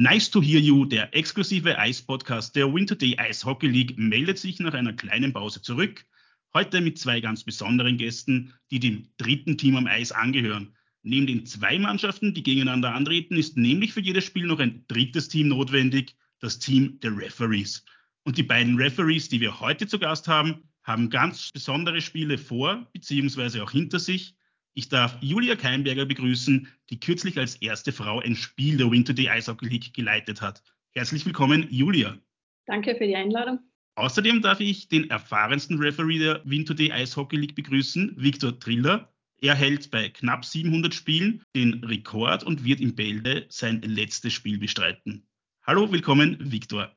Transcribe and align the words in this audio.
Nice 0.00 0.30
to 0.30 0.40
Hear 0.40 0.60
You, 0.60 0.84
der 0.84 1.12
exklusive 1.12 1.76
Eis-Podcast 1.76 2.54
der 2.54 2.72
Winter 2.72 2.94
Day 2.94 3.16
Ice 3.18 3.44
Hockey 3.44 3.66
League, 3.66 3.98
meldet 3.98 4.38
sich 4.38 4.60
nach 4.60 4.72
einer 4.72 4.92
kleinen 4.92 5.32
Pause 5.32 5.60
zurück. 5.60 6.06
Heute 6.54 6.80
mit 6.80 7.00
zwei 7.00 7.20
ganz 7.20 7.42
besonderen 7.42 7.96
Gästen, 7.96 8.54
die 8.70 8.78
dem 8.78 9.08
dritten 9.16 9.58
Team 9.58 9.74
am 9.74 9.88
Eis 9.88 10.12
angehören. 10.12 10.72
Neben 11.02 11.26
den 11.26 11.46
zwei 11.46 11.80
Mannschaften, 11.80 12.32
die 12.32 12.44
gegeneinander 12.44 12.94
antreten, 12.94 13.36
ist 13.36 13.56
nämlich 13.56 13.92
für 13.92 14.00
jedes 14.00 14.22
Spiel 14.24 14.46
noch 14.46 14.60
ein 14.60 14.84
drittes 14.86 15.30
Team 15.30 15.48
notwendig, 15.48 16.14
das 16.38 16.60
Team 16.60 17.00
der 17.00 17.16
Referees. 17.16 17.84
Und 18.22 18.38
die 18.38 18.44
beiden 18.44 18.76
Referees, 18.76 19.28
die 19.28 19.40
wir 19.40 19.58
heute 19.58 19.88
zu 19.88 19.98
Gast 19.98 20.28
haben, 20.28 20.62
haben 20.84 21.10
ganz 21.10 21.50
besondere 21.52 22.00
Spiele 22.00 22.38
vor 22.38 22.86
bzw. 22.92 23.62
auch 23.62 23.72
hinter 23.72 23.98
sich. 23.98 24.36
Ich 24.78 24.88
darf 24.88 25.18
Julia 25.20 25.56
Keimberger 25.56 26.06
begrüßen, 26.06 26.68
die 26.88 27.00
kürzlich 27.00 27.36
als 27.36 27.56
erste 27.56 27.90
Frau 27.90 28.20
ein 28.20 28.36
Spiel 28.36 28.76
der 28.76 28.88
Winter 28.88 29.12
Day 29.12 29.28
Eishockey 29.28 29.66
League 29.66 29.92
geleitet 29.92 30.40
hat. 30.40 30.62
Herzlich 30.92 31.26
willkommen, 31.26 31.66
Julia. 31.68 32.16
Danke 32.64 32.94
für 32.94 33.08
die 33.08 33.16
Einladung. 33.16 33.58
Außerdem 33.96 34.40
darf 34.40 34.60
ich 34.60 34.86
den 34.86 35.10
erfahrensten 35.10 35.80
Referee 35.80 36.20
der 36.20 36.42
Winter 36.44 36.76
Day 36.76 36.92
Eishockey 36.92 37.34
League 37.34 37.56
begrüßen, 37.56 38.14
Viktor 38.18 38.56
Triller. 38.60 39.12
Er 39.40 39.56
hält 39.56 39.90
bei 39.90 40.10
knapp 40.10 40.44
700 40.44 40.94
Spielen 40.94 41.42
den 41.56 41.82
Rekord 41.82 42.44
und 42.44 42.64
wird 42.64 42.80
im 42.80 42.94
Bälde 42.94 43.46
sein 43.48 43.82
letztes 43.82 44.32
Spiel 44.32 44.60
bestreiten. 44.60 45.26
Hallo, 45.66 45.90
willkommen, 45.90 46.36
Viktor. 46.52 46.94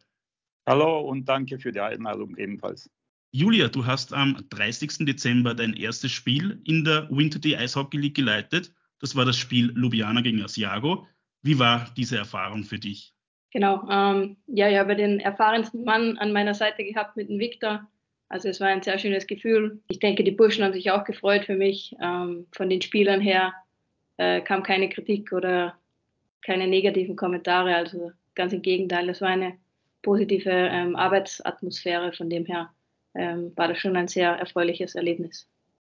Hallo 0.68 1.00
und 1.00 1.28
danke 1.28 1.58
für 1.58 1.72
die 1.72 1.80
Einladung 1.80 2.38
ebenfalls. 2.38 2.92
Julia, 3.34 3.70
du 3.70 3.86
hast 3.86 4.14
am 4.14 4.38
30. 4.50 5.06
Dezember 5.06 5.54
dein 5.54 5.74
erstes 5.74 6.12
Spiel 6.12 6.62
in 6.66 6.84
der 6.84 7.10
Winter 7.10 7.40
Day 7.40 7.56
Eishockey 7.56 7.98
League 7.98 8.16
geleitet. 8.16 8.74
Das 9.00 9.16
war 9.16 9.24
das 9.24 9.38
Spiel 9.38 9.72
Ljubljana 9.74 10.20
gegen 10.20 10.44
Asiago. 10.44 11.08
Wie 11.42 11.58
war 11.58 11.90
diese 11.96 12.18
Erfahrung 12.18 12.66
für 12.66 12.78
dich? 12.78 13.14
Genau, 13.52 13.88
ähm, 13.90 14.36
ja, 14.48 14.70
ich 14.70 14.78
habe 14.78 14.98
den 14.98 15.22
erfahrensten 15.22 15.86
Mann 15.86 16.18
an 16.18 16.34
meiner 16.34 16.54
Seite 16.54 16.84
gehabt 16.84 17.16
mit 17.16 17.30
dem 17.30 17.40
Victor. 17.40 17.88
Also 18.28 18.50
es 18.50 18.60
war 18.60 18.68
ein 18.68 18.82
sehr 18.82 19.00
schönes 19.00 19.28
Gefühl. 19.28 19.82
Ich 19.88 20.00
denke, 20.00 20.26
die 20.26 20.32
Burschen 20.32 20.66
haben 20.66 20.74
sich 20.74 20.92
auch 20.92 21.06
gefreut 21.06 21.46
für 21.46 21.56
mich. 21.56 21.96
Ähm, 22.02 22.48
von 22.52 22.70
den 22.70 22.82
Spielern 22.82 23.22
her 23.22 23.54
äh, 24.18 24.42
kam 24.42 24.62
keine 24.62 24.90
Kritik 24.90 25.32
oder 25.32 25.80
keine 26.42 26.68
negativen 26.68 27.16
Kommentare. 27.16 27.76
Also 27.76 28.12
ganz 28.36 28.52
im 28.52 28.62
Gegenteil, 28.62 29.08
es 29.08 29.22
war 29.22 29.30
eine 29.30 29.58
positive 30.02 30.50
ähm, 30.50 30.98
Arbeitsatmosphäre. 30.98 32.12
Von 32.12 32.30
dem 32.30 32.46
her 32.46 32.74
ähm, 33.16 33.52
war 33.56 33.68
das 33.68 33.80
schon 33.80 33.96
ein 33.96 34.08
sehr 34.08 34.32
erfreuliches 34.32 34.96
Erlebnis. 34.96 35.48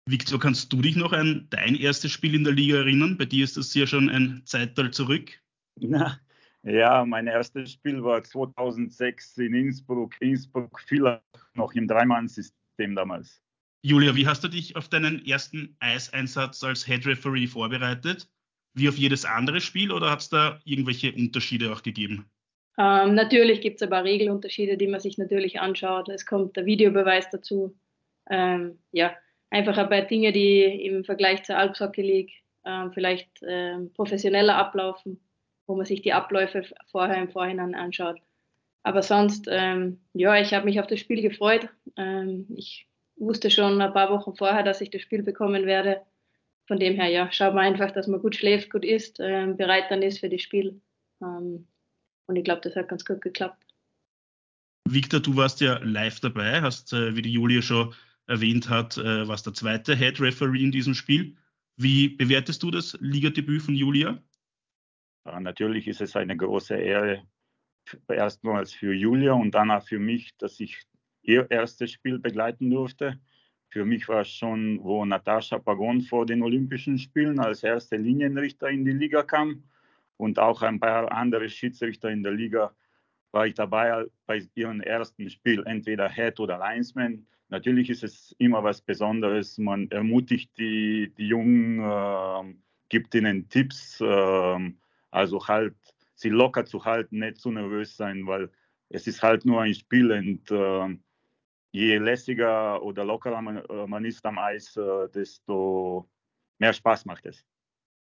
Victor, 0.05 0.39
kannst 0.39 0.73
du 0.73 0.81
dich 0.81 0.95
noch 0.95 1.13
an 1.13 1.47
dein 1.51 1.75
erstes 1.75 2.11
Spiel 2.11 2.33
in 2.33 2.43
der 2.43 2.53
Liga 2.53 2.77
erinnern? 2.77 3.17
Bei 3.17 3.25
dir 3.25 3.43
ist 3.43 3.57
das 3.57 3.73
ja 3.73 3.85
schon 3.85 4.09
ein 4.09 4.41
Zeitteil 4.45 4.91
zurück. 4.91 5.39
Na, 5.75 6.19
ja, 6.63 7.05
mein 7.05 7.27
erstes 7.27 7.73
Spiel 7.73 8.03
war 8.03 8.23
2006 8.23 9.37
in 9.37 9.53
Innsbruck, 9.53 10.19
Innsbruck 10.19 10.79
Villach, 10.79 11.21
noch 11.53 11.73
im 11.73 11.87
Dreimann-System 11.87 12.95
damals. 12.95 13.41
Julia, 13.81 14.15
wie 14.15 14.27
hast 14.27 14.43
du 14.43 14.49
dich 14.49 14.75
auf 14.75 14.89
deinen 14.89 15.25
ersten 15.25 15.77
Eiseinsatz 15.79 16.63
als 16.63 16.85
Head 16.85 17.05
Referee 17.05 17.47
vorbereitet? 17.47 18.29
Wie 18.73 18.89
auf 18.89 18.97
jedes 18.97 19.25
andere 19.25 19.61
Spiel 19.61 19.91
oder 19.91 20.11
hat 20.11 20.21
es 20.21 20.29
da 20.29 20.59
irgendwelche 20.65 21.13
Unterschiede 21.13 21.71
auch 21.71 21.81
gegeben? 21.81 22.29
Ähm, 22.79 23.13
natürlich 23.13 23.59
gibt 23.59 23.81
es 23.81 23.87
aber 23.87 24.05
Regelunterschiede, 24.05 24.77
die 24.77 24.87
man 24.87 25.01
sich 25.01 25.17
natürlich 25.17 25.59
anschaut. 25.59 26.07
Es 26.07 26.25
kommt 26.25 26.55
der 26.55 26.65
Videobeweis 26.65 27.29
dazu. 27.29 27.75
Ähm, 28.29 28.79
ja, 28.93 29.13
einfach 29.49 29.77
aber 29.77 30.01
Dinge, 30.01 30.31
die 30.31 30.63
im 30.85 31.03
Vergleich 31.03 31.43
zur 31.43 31.57
Alpshockey 31.57 32.01
League 32.01 32.31
ähm, 32.65 32.93
vielleicht 32.93 33.29
ähm, 33.45 33.91
professioneller 33.93 34.55
ablaufen, 34.55 35.19
wo 35.67 35.75
man 35.75 35.85
sich 35.85 36.01
die 36.01 36.13
Abläufe 36.13 36.63
vorher 36.89 37.21
im 37.21 37.29
Vorhinein 37.29 37.75
anschaut. 37.75 38.21
Aber 38.83 39.03
sonst, 39.03 39.47
ähm, 39.51 39.99
ja, 40.13 40.39
ich 40.39 40.53
habe 40.53 40.63
mich 40.63 40.79
auf 40.79 40.87
das 40.87 41.01
Spiel 41.01 41.21
gefreut. 41.21 41.67
Ähm, 41.97 42.47
ich 42.55 42.87
wusste 43.17 43.51
schon 43.51 43.81
ein 43.81 43.93
paar 43.93 44.09
Wochen 44.09 44.35
vorher, 44.35 44.63
dass 44.63 44.79
ich 44.79 44.89
das 44.89 45.01
Spiel 45.01 45.21
bekommen 45.21 45.65
werde. 45.65 46.01
Von 46.65 46.79
dem 46.79 46.95
her, 46.95 47.09
ja, 47.09 47.29
schaut 47.29 47.55
man 47.55 47.65
einfach, 47.65 47.91
dass 47.91 48.07
man 48.07 48.21
gut 48.21 48.37
schläft, 48.37 48.71
gut 48.71 48.85
isst, 48.85 49.17
bereit 49.17 49.85
dann 49.89 50.03
ist 50.03 50.19
für 50.19 50.29
das 50.29 50.41
Spiel. 50.41 50.79
Und 52.29 52.35
ich 52.35 52.43
glaube, 52.43 52.61
das 52.61 52.75
hat 52.75 52.89
ganz 52.89 53.03
gut 53.03 53.21
geklappt. 53.21 53.65
Victor, 54.87 55.19
du 55.19 55.35
warst 55.35 55.61
ja 55.61 55.79
live 55.79 56.19
dabei, 56.19 56.61
hast, 56.61 56.93
äh, 56.93 57.15
wie 57.15 57.23
die 57.23 57.33
Julia 57.33 57.63
schon 57.63 57.95
erwähnt 58.27 58.69
hat, 58.69 58.99
äh, 58.99 59.27
warst 59.27 59.47
der 59.47 59.55
zweite 59.55 59.95
Head 59.95 60.21
Referee 60.21 60.63
in 60.63 60.71
diesem 60.71 60.93
Spiel. 60.93 61.35
Wie 61.75 62.09
bewertest 62.09 62.61
du 62.61 62.69
das 62.69 62.95
Ligadebüt 63.01 63.63
von 63.63 63.73
Julia? 63.73 64.21
Ja, 65.25 65.39
natürlich 65.39 65.87
ist 65.87 66.01
es 66.01 66.15
eine 66.15 66.37
große 66.37 66.75
Ehre, 66.75 67.23
erstmals 68.07 68.75
für 68.75 68.93
Julia 68.93 69.33
und 69.33 69.55
dann 69.55 69.71
auch 69.71 69.83
für 69.83 69.97
mich, 69.97 70.37
dass 70.37 70.59
ich 70.59 70.83
ihr 71.23 71.49
erstes 71.49 71.93
Spiel 71.93 72.19
begleiten 72.19 72.69
durfte. 72.69 73.19
Für 73.69 73.85
mich 73.85 74.07
war 74.07 74.21
es 74.21 74.29
schon, 74.29 74.83
wo 74.83 75.03
Natascha 75.03 75.57
Pagon 75.57 76.01
vor 76.01 76.27
den 76.27 76.43
Olympischen 76.43 76.99
Spielen 76.99 77.39
als 77.39 77.63
erste 77.63 77.97
Linienrichter 77.97 78.69
in 78.69 78.85
die 78.85 78.91
Liga 78.91 79.23
kam 79.23 79.63
und 80.19 80.37
auch 80.37 80.61
ein 80.61 80.79
paar 80.79 81.11
andere 81.13 81.49
Schiedsrichter 81.49 82.09
in 82.09 82.23
der 82.23 82.33
Liga 82.33 82.75
war 83.31 83.47
ich 83.47 83.53
dabei 83.53 84.05
bei 84.25 84.41
ihrem 84.53 84.81
ersten 84.81 85.29
Spiel, 85.29 85.63
entweder 85.65 86.09
Head 86.09 86.41
oder 86.41 86.57
Linesman. 86.59 87.25
Natürlich 87.47 87.89
ist 87.89 88.03
es 88.03 88.35
immer 88.37 88.61
was 88.63 88.81
Besonderes. 88.81 89.57
Man 89.57 89.89
ermutigt 89.91 90.51
die, 90.57 91.13
die 91.17 91.27
Jungen, 91.27 91.79
äh, 91.79 92.53
gibt 92.89 93.15
ihnen 93.15 93.47
Tipps, 93.47 94.01
äh, 94.01 94.73
also 95.09 95.47
halt 95.47 95.75
sie 96.15 96.29
locker 96.29 96.65
zu 96.65 96.83
halten, 96.83 97.19
nicht 97.19 97.37
zu 97.37 97.51
nervös 97.51 97.95
sein, 97.95 98.27
weil 98.27 98.49
es 98.89 99.07
ist 99.07 99.23
halt 99.23 99.45
nur 99.45 99.61
ein 99.61 99.73
Spiel 99.73 100.11
und 100.11 100.51
äh, 100.51 100.97
je 101.71 101.97
lässiger 101.97 102.83
oder 102.83 103.05
lockerer 103.05 103.41
man, 103.41 103.57
äh, 103.57 103.87
man 103.87 104.03
ist 104.03 104.25
am 104.25 104.37
Eis, 104.37 104.75
äh, 104.75 105.07
desto 105.15 106.09
mehr 106.57 106.73
Spaß 106.73 107.05
macht 107.05 107.25
es. 107.25 107.45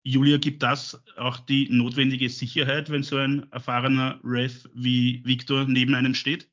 Julia, 0.03 0.39
gibt 0.39 0.63
das 0.63 1.03
auch 1.17 1.39
die 1.39 1.69
notwendige 1.71 2.29
Sicherheit, 2.29 2.91
wenn 2.91 3.03
so 3.03 3.17
ein 3.17 3.47
erfahrener 3.53 4.21
Ref 4.25 4.69
wie 4.75 5.23
Victor 5.25 5.67
neben 5.67 5.95
einem 5.95 6.15
steht? 6.15 6.49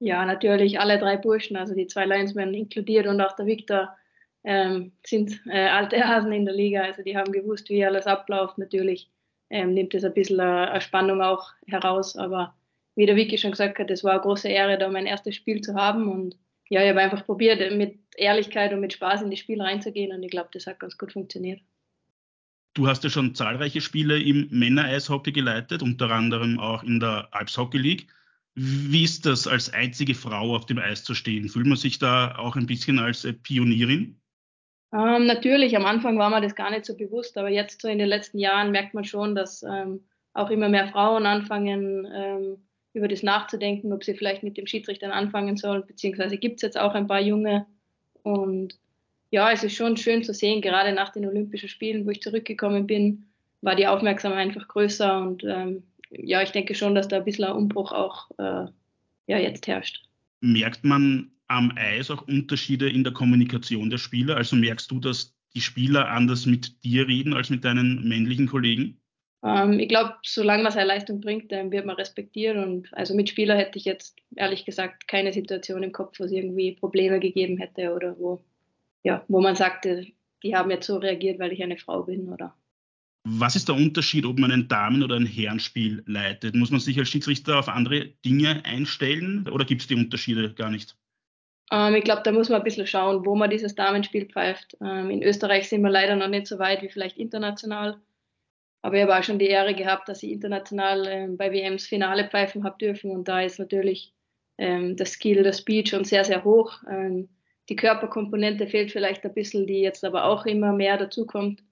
Ja, 0.00 0.24
natürlich. 0.24 0.80
Alle 0.80 0.98
drei 0.98 1.16
Burschen, 1.16 1.56
also 1.56 1.74
die 1.74 1.86
zwei 1.86 2.06
Linesmen 2.06 2.54
inkludiert 2.54 3.06
und 3.06 3.20
auch 3.20 3.34
der 3.36 3.46
Victor, 3.46 3.96
ähm, 4.44 4.92
sind 5.04 5.40
äh, 5.46 5.68
alte 5.68 6.06
Hasen 6.06 6.32
in 6.32 6.44
der 6.44 6.54
Liga. 6.54 6.82
Also 6.82 7.02
die 7.02 7.16
haben 7.16 7.32
gewusst, 7.32 7.68
wie 7.68 7.84
alles 7.84 8.06
abläuft. 8.06 8.58
Natürlich 8.58 9.10
ähm, 9.50 9.74
nimmt 9.74 9.94
es 9.94 10.04
ein 10.04 10.14
bisschen 10.14 10.40
eine 10.40 10.80
Spannung 10.80 11.20
auch 11.20 11.52
heraus. 11.66 12.16
Aber 12.16 12.54
wie 12.94 13.06
der 13.06 13.16
Vicky 13.16 13.38
schon 13.38 13.50
gesagt 13.50 13.78
hat, 13.78 13.90
es 13.90 14.04
war 14.04 14.12
eine 14.12 14.20
große 14.20 14.48
Ehre, 14.48 14.78
da 14.78 14.88
mein 14.88 15.06
erstes 15.06 15.34
Spiel 15.34 15.60
zu 15.60 15.74
haben. 15.74 16.10
Und 16.10 16.38
ja, 16.68 16.82
ich 16.82 16.88
habe 16.88 17.00
einfach 17.00 17.26
probiert, 17.26 17.60
mit 17.76 17.98
Ehrlichkeit 18.16 18.72
und 18.72 18.80
mit 18.80 18.92
Spaß 18.92 19.22
in 19.22 19.30
das 19.30 19.40
Spiel 19.40 19.60
reinzugehen. 19.60 20.12
Und 20.12 20.22
ich 20.22 20.30
glaube, 20.30 20.50
das 20.52 20.66
hat 20.66 20.80
ganz 20.80 20.96
gut 20.96 21.12
funktioniert. 21.12 21.60
Du 22.78 22.86
hast 22.86 23.02
ja 23.02 23.10
schon 23.10 23.34
zahlreiche 23.34 23.80
Spiele 23.80 24.22
im 24.22 24.46
Männer-Eishockey 24.52 25.32
geleitet, 25.32 25.82
unter 25.82 26.12
anderem 26.12 26.60
auch 26.60 26.84
in 26.84 27.00
der 27.00 27.26
Alps 27.32 27.58
Hockey 27.58 27.76
League. 27.76 28.06
Wie 28.54 29.02
ist 29.02 29.26
das, 29.26 29.48
als 29.48 29.72
einzige 29.72 30.14
Frau 30.14 30.54
auf 30.54 30.64
dem 30.64 30.78
Eis 30.78 31.02
zu 31.02 31.12
stehen? 31.12 31.48
Fühlt 31.48 31.66
man 31.66 31.76
sich 31.76 31.98
da 31.98 32.38
auch 32.38 32.54
ein 32.54 32.66
bisschen 32.66 33.00
als 33.00 33.26
Pionierin? 33.42 34.20
Ähm, 34.92 35.26
natürlich, 35.26 35.76
am 35.76 35.86
Anfang 35.86 36.20
war 36.20 36.30
mir 36.30 36.40
das 36.40 36.54
gar 36.54 36.70
nicht 36.70 36.84
so 36.84 36.96
bewusst, 36.96 37.36
aber 37.36 37.48
jetzt 37.48 37.82
so 37.82 37.88
in 37.88 37.98
den 37.98 38.06
letzten 38.06 38.38
Jahren 38.38 38.70
merkt 38.70 38.94
man 38.94 39.02
schon, 39.02 39.34
dass 39.34 39.64
ähm, 39.64 40.04
auch 40.32 40.50
immer 40.50 40.68
mehr 40.68 40.86
Frauen 40.86 41.26
anfangen, 41.26 42.06
ähm, 42.14 42.58
über 42.92 43.08
das 43.08 43.24
nachzudenken, 43.24 43.92
ob 43.92 44.04
sie 44.04 44.14
vielleicht 44.14 44.44
mit 44.44 44.56
dem 44.56 44.68
Schiedsrichtern 44.68 45.10
anfangen 45.10 45.56
sollen, 45.56 45.84
beziehungsweise 45.84 46.38
gibt 46.38 46.58
es 46.58 46.62
jetzt 46.62 46.78
auch 46.78 46.94
ein 46.94 47.08
paar 47.08 47.20
junge. 47.20 47.66
Und 48.22 48.78
ja, 49.30 49.50
es 49.50 49.64
ist 49.64 49.76
schon 49.76 49.96
schön 49.96 50.22
zu 50.22 50.32
sehen, 50.32 50.62
gerade 50.62 50.92
nach 50.92 51.12
den 51.12 51.26
Olympischen 51.26 51.68
Spielen, 51.68 52.06
wo 52.06 52.10
ich 52.10 52.22
zurückgekommen 52.22 52.86
bin, 52.86 53.26
war 53.60 53.76
die 53.76 53.86
Aufmerksamkeit 53.86 54.46
einfach 54.46 54.68
größer 54.68 55.20
und 55.20 55.44
ähm, 55.44 55.82
ja, 56.10 56.42
ich 56.42 56.52
denke 56.52 56.74
schon, 56.74 56.94
dass 56.94 57.08
da 57.08 57.16
ein 57.16 57.24
bisschen 57.24 57.44
ein 57.44 57.56
Umbruch 57.56 57.92
auch 57.92 58.30
äh, 58.38 58.66
ja, 59.26 59.38
jetzt 59.38 59.66
herrscht. 59.66 60.04
Merkt 60.40 60.84
man 60.84 61.32
am 61.48 61.72
Eis 61.76 62.10
auch 62.10 62.26
Unterschiede 62.26 62.88
in 62.88 63.04
der 63.04 63.12
Kommunikation 63.12 63.90
der 63.90 63.98
Spieler? 63.98 64.36
Also 64.36 64.56
merkst 64.56 64.90
du, 64.90 65.00
dass 65.00 65.34
die 65.54 65.60
Spieler 65.60 66.08
anders 66.08 66.46
mit 66.46 66.84
dir 66.84 67.06
reden 67.08 67.34
als 67.34 67.50
mit 67.50 67.64
deinen 67.64 68.08
männlichen 68.08 68.46
Kollegen? 68.46 69.00
Ähm, 69.44 69.78
ich 69.78 69.88
glaube, 69.88 70.14
solange 70.24 70.62
man 70.62 70.72
seine 70.72 70.86
Leistung 70.86 71.20
bringt, 71.20 71.52
dann 71.52 71.70
wird 71.70 71.86
man 71.86 71.96
respektiert. 71.96 72.56
Und 72.56 72.92
also 72.92 73.14
mit 73.14 73.28
Spieler 73.28 73.56
hätte 73.56 73.78
ich 73.78 73.84
jetzt 73.84 74.16
ehrlich 74.36 74.64
gesagt 74.64 75.08
keine 75.08 75.32
Situation 75.32 75.82
im 75.82 75.92
Kopf, 75.92 76.18
wo 76.18 76.24
es 76.24 76.32
irgendwie 76.32 76.72
Probleme 76.72 77.20
gegeben 77.20 77.58
hätte 77.58 77.94
oder 77.94 78.18
wo 78.18 78.42
ja, 79.08 79.24
wo 79.28 79.40
man 79.40 79.56
sagte, 79.56 80.06
die 80.42 80.54
haben 80.54 80.70
jetzt 80.70 80.86
so 80.86 80.98
reagiert, 80.98 81.38
weil 81.38 81.52
ich 81.52 81.62
eine 81.62 81.78
Frau 81.78 82.02
bin 82.02 82.28
oder. 82.28 82.54
Was 83.24 83.56
ist 83.56 83.68
der 83.68 83.74
Unterschied, 83.74 84.26
ob 84.26 84.38
man 84.38 84.52
ein 84.52 84.68
Damen- 84.68 85.02
oder 85.02 85.16
ein 85.16 85.24
Herrenspiel 85.24 86.02
leitet? 86.06 86.54
Muss 86.54 86.70
man 86.70 86.80
sich 86.80 86.98
als 86.98 87.08
Schiedsrichter 87.08 87.58
auf 87.58 87.68
andere 87.68 88.08
Dinge 88.24 88.62
einstellen 88.66 89.48
oder 89.48 89.64
gibt 89.64 89.80
es 89.80 89.86
die 89.86 89.94
Unterschiede 89.94 90.52
gar 90.52 90.70
nicht? 90.70 90.94
Ähm, 91.72 91.94
ich 91.94 92.04
glaube, 92.04 92.20
da 92.22 92.32
muss 92.32 92.50
man 92.50 92.60
ein 92.60 92.64
bisschen 92.64 92.86
schauen, 92.86 93.24
wo 93.24 93.34
man 93.34 93.48
dieses 93.48 93.74
Damenspiel 93.74 94.26
pfeift. 94.26 94.76
Ähm, 94.82 95.10
in 95.10 95.22
Österreich 95.22 95.70
sind 95.70 95.82
wir 95.82 95.90
leider 95.90 96.14
noch 96.14 96.28
nicht 96.28 96.46
so 96.46 96.58
weit 96.58 96.82
wie 96.82 96.90
vielleicht 96.90 97.16
international. 97.16 97.98
Aber 98.82 98.96
ich 98.96 99.02
habe 99.02 99.18
auch 99.18 99.24
schon 99.24 99.38
die 99.38 99.48
Ehre 99.48 99.74
gehabt, 99.74 100.08
dass 100.08 100.22
ich 100.22 100.30
international 100.30 101.06
ähm, 101.08 101.36
bei 101.38 101.50
WMs 101.50 101.86
Finale 101.86 102.28
pfeifen 102.28 102.64
habe 102.64 102.76
dürfen. 102.78 103.10
Und 103.10 103.26
da 103.26 103.40
ist 103.40 103.58
natürlich 103.58 104.12
ähm, 104.58 104.96
das 104.96 105.12
Skill, 105.12 105.42
das 105.42 105.58
Speed 105.58 105.88
schon 105.88 106.04
sehr, 106.04 106.26
sehr 106.26 106.44
hoch. 106.44 106.82
Ähm, 106.90 107.28
die 107.68 107.76
Körperkomponente 107.76 108.66
fehlt 108.66 108.92
vielleicht 108.92 109.24
ein 109.24 109.34
bisschen, 109.34 109.66
die 109.66 109.80
jetzt 109.80 110.04
aber 110.04 110.24
auch 110.24 110.46
immer 110.46 110.72
mehr 110.72 110.96
dazukommt. 110.96 111.62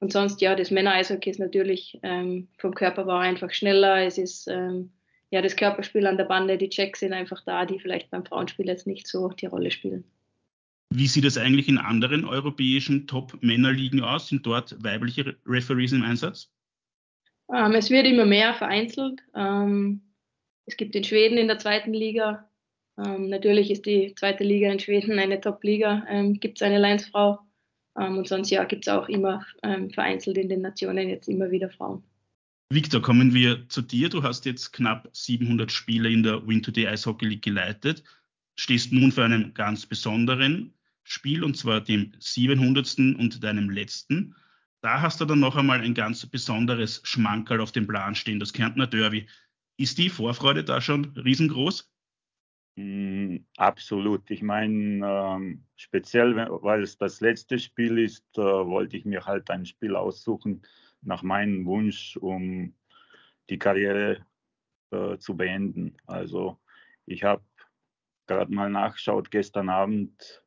Und 0.00 0.12
sonst, 0.12 0.40
ja, 0.40 0.54
das 0.54 0.70
Männer-Eishockey 0.70 1.30
ist 1.30 1.38
natürlich 1.38 1.98
ähm, 2.02 2.48
vom 2.58 2.74
Körperbau 2.74 3.16
einfach 3.16 3.52
schneller. 3.52 4.04
Es 4.04 4.18
ist 4.18 4.48
ähm, 4.48 4.90
ja 5.30 5.42
das 5.42 5.56
Körperspiel 5.56 6.06
an 6.06 6.16
der 6.16 6.24
Bande, 6.24 6.58
die 6.58 6.68
Checks 6.68 7.00
sind 7.00 7.12
einfach 7.12 7.42
da, 7.44 7.64
die 7.64 7.78
vielleicht 7.78 8.10
beim 8.10 8.24
Frauenspiel 8.24 8.66
jetzt 8.66 8.86
nicht 8.86 9.06
so 9.06 9.28
die 9.28 9.46
Rolle 9.46 9.70
spielen. 9.70 10.04
Wie 10.90 11.06
sieht 11.06 11.24
es 11.24 11.38
eigentlich 11.38 11.68
in 11.68 11.78
anderen 11.78 12.24
europäischen 12.24 13.06
Top-Männerligen 13.06 14.02
aus? 14.02 14.28
Sind 14.28 14.46
dort 14.46 14.82
weibliche 14.82 15.36
Referees 15.46 15.92
im 15.92 16.02
Einsatz? 16.02 16.50
Ähm, 17.52 17.72
es 17.72 17.90
wird 17.90 18.06
immer 18.06 18.26
mehr 18.26 18.54
vereinzelt. 18.54 19.20
Ähm, 19.34 20.02
es 20.66 20.76
gibt 20.76 20.94
in 20.94 21.04
Schweden 21.04 21.36
in 21.36 21.48
der 21.48 21.58
zweiten 21.58 21.92
Liga, 21.92 22.48
ähm, 22.96 23.28
natürlich 23.28 23.70
ist 23.70 23.86
die 23.86 24.14
zweite 24.14 24.44
Liga 24.44 24.70
in 24.70 24.78
Schweden 24.78 25.18
eine 25.18 25.40
Top-Liga, 25.40 26.04
ähm, 26.08 26.34
gibt 26.34 26.58
es 26.58 26.62
eine 26.62 26.78
Leinsfrau. 26.78 27.40
Ähm, 27.98 28.18
und 28.18 28.28
sonst 28.28 28.50
ja, 28.50 28.64
gibt 28.64 28.86
es 28.86 28.92
auch 28.92 29.08
immer 29.08 29.44
ähm, 29.62 29.90
vereinzelt 29.90 30.38
in 30.38 30.48
den 30.48 30.62
Nationen 30.62 31.08
jetzt 31.08 31.28
immer 31.28 31.50
wieder 31.50 31.70
Frauen. 31.70 32.02
Victor, 32.70 33.02
kommen 33.02 33.34
wir 33.34 33.68
zu 33.68 33.82
dir. 33.82 34.08
Du 34.08 34.22
hast 34.22 34.46
jetzt 34.46 34.72
knapp 34.72 35.08
700 35.12 35.70
Spiele 35.70 36.10
in 36.10 36.22
der 36.22 36.40
Today 36.62 36.92
Ice 36.92 37.08
Hockey 37.08 37.26
League 37.26 37.42
geleitet, 37.42 38.02
stehst 38.56 38.92
nun 38.92 39.12
für 39.12 39.24
einen 39.24 39.54
ganz 39.54 39.86
besonderen 39.86 40.74
Spiel 41.02 41.44
und 41.44 41.56
zwar 41.56 41.80
dem 41.80 42.12
700. 42.18 42.98
und 42.98 43.44
deinem 43.44 43.70
letzten. 43.70 44.34
Da 44.80 45.00
hast 45.00 45.20
du 45.20 45.24
dann 45.24 45.40
noch 45.40 45.56
einmal 45.56 45.80
ein 45.80 45.94
ganz 45.94 46.26
besonderes 46.26 47.00
Schmankerl 47.04 47.60
auf 47.60 47.72
dem 47.72 47.86
Plan 47.86 48.14
stehen, 48.14 48.40
das 48.40 48.52
Kärntner 48.52 48.86
Derby. 48.86 49.26
Ist 49.76 49.98
die 49.98 50.08
Vorfreude 50.08 50.64
da 50.64 50.80
schon 50.80 51.06
riesengroß? 51.16 51.93
Mm, 52.76 53.38
absolut. 53.56 54.30
Ich 54.30 54.42
meine, 54.42 55.06
ähm, 55.06 55.64
speziell, 55.76 56.34
weil 56.36 56.82
es 56.82 56.98
das 56.98 57.20
letzte 57.20 57.58
Spiel 57.58 57.98
ist, 57.98 58.26
äh, 58.36 58.40
wollte 58.42 58.96
ich 58.96 59.04
mir 59.04 59.24
halt 59.24 59.48
ein 59.50 59.64
Spiel 59.64 59.94
aussuchen 59.94 60.62
nach 61.02 61.22
meinem 61.22 61.66
Wunsch, 61.66 62.16
um 62.16 62.74
die 63.50 63.58
Karriere 63.58 64.26
äh, 64.90 65.18
zu 65.18 65.36
beenden. 65.36 65.96
Also 66.06 66.58
ich 67.06 67.24
habe 67.24 67.44
gerade 68.26 68.52
mal 68.52 68.70
nachgeschaut 68.70 69.30
gestern 69.30 69.68
Abend. 69.68 70.42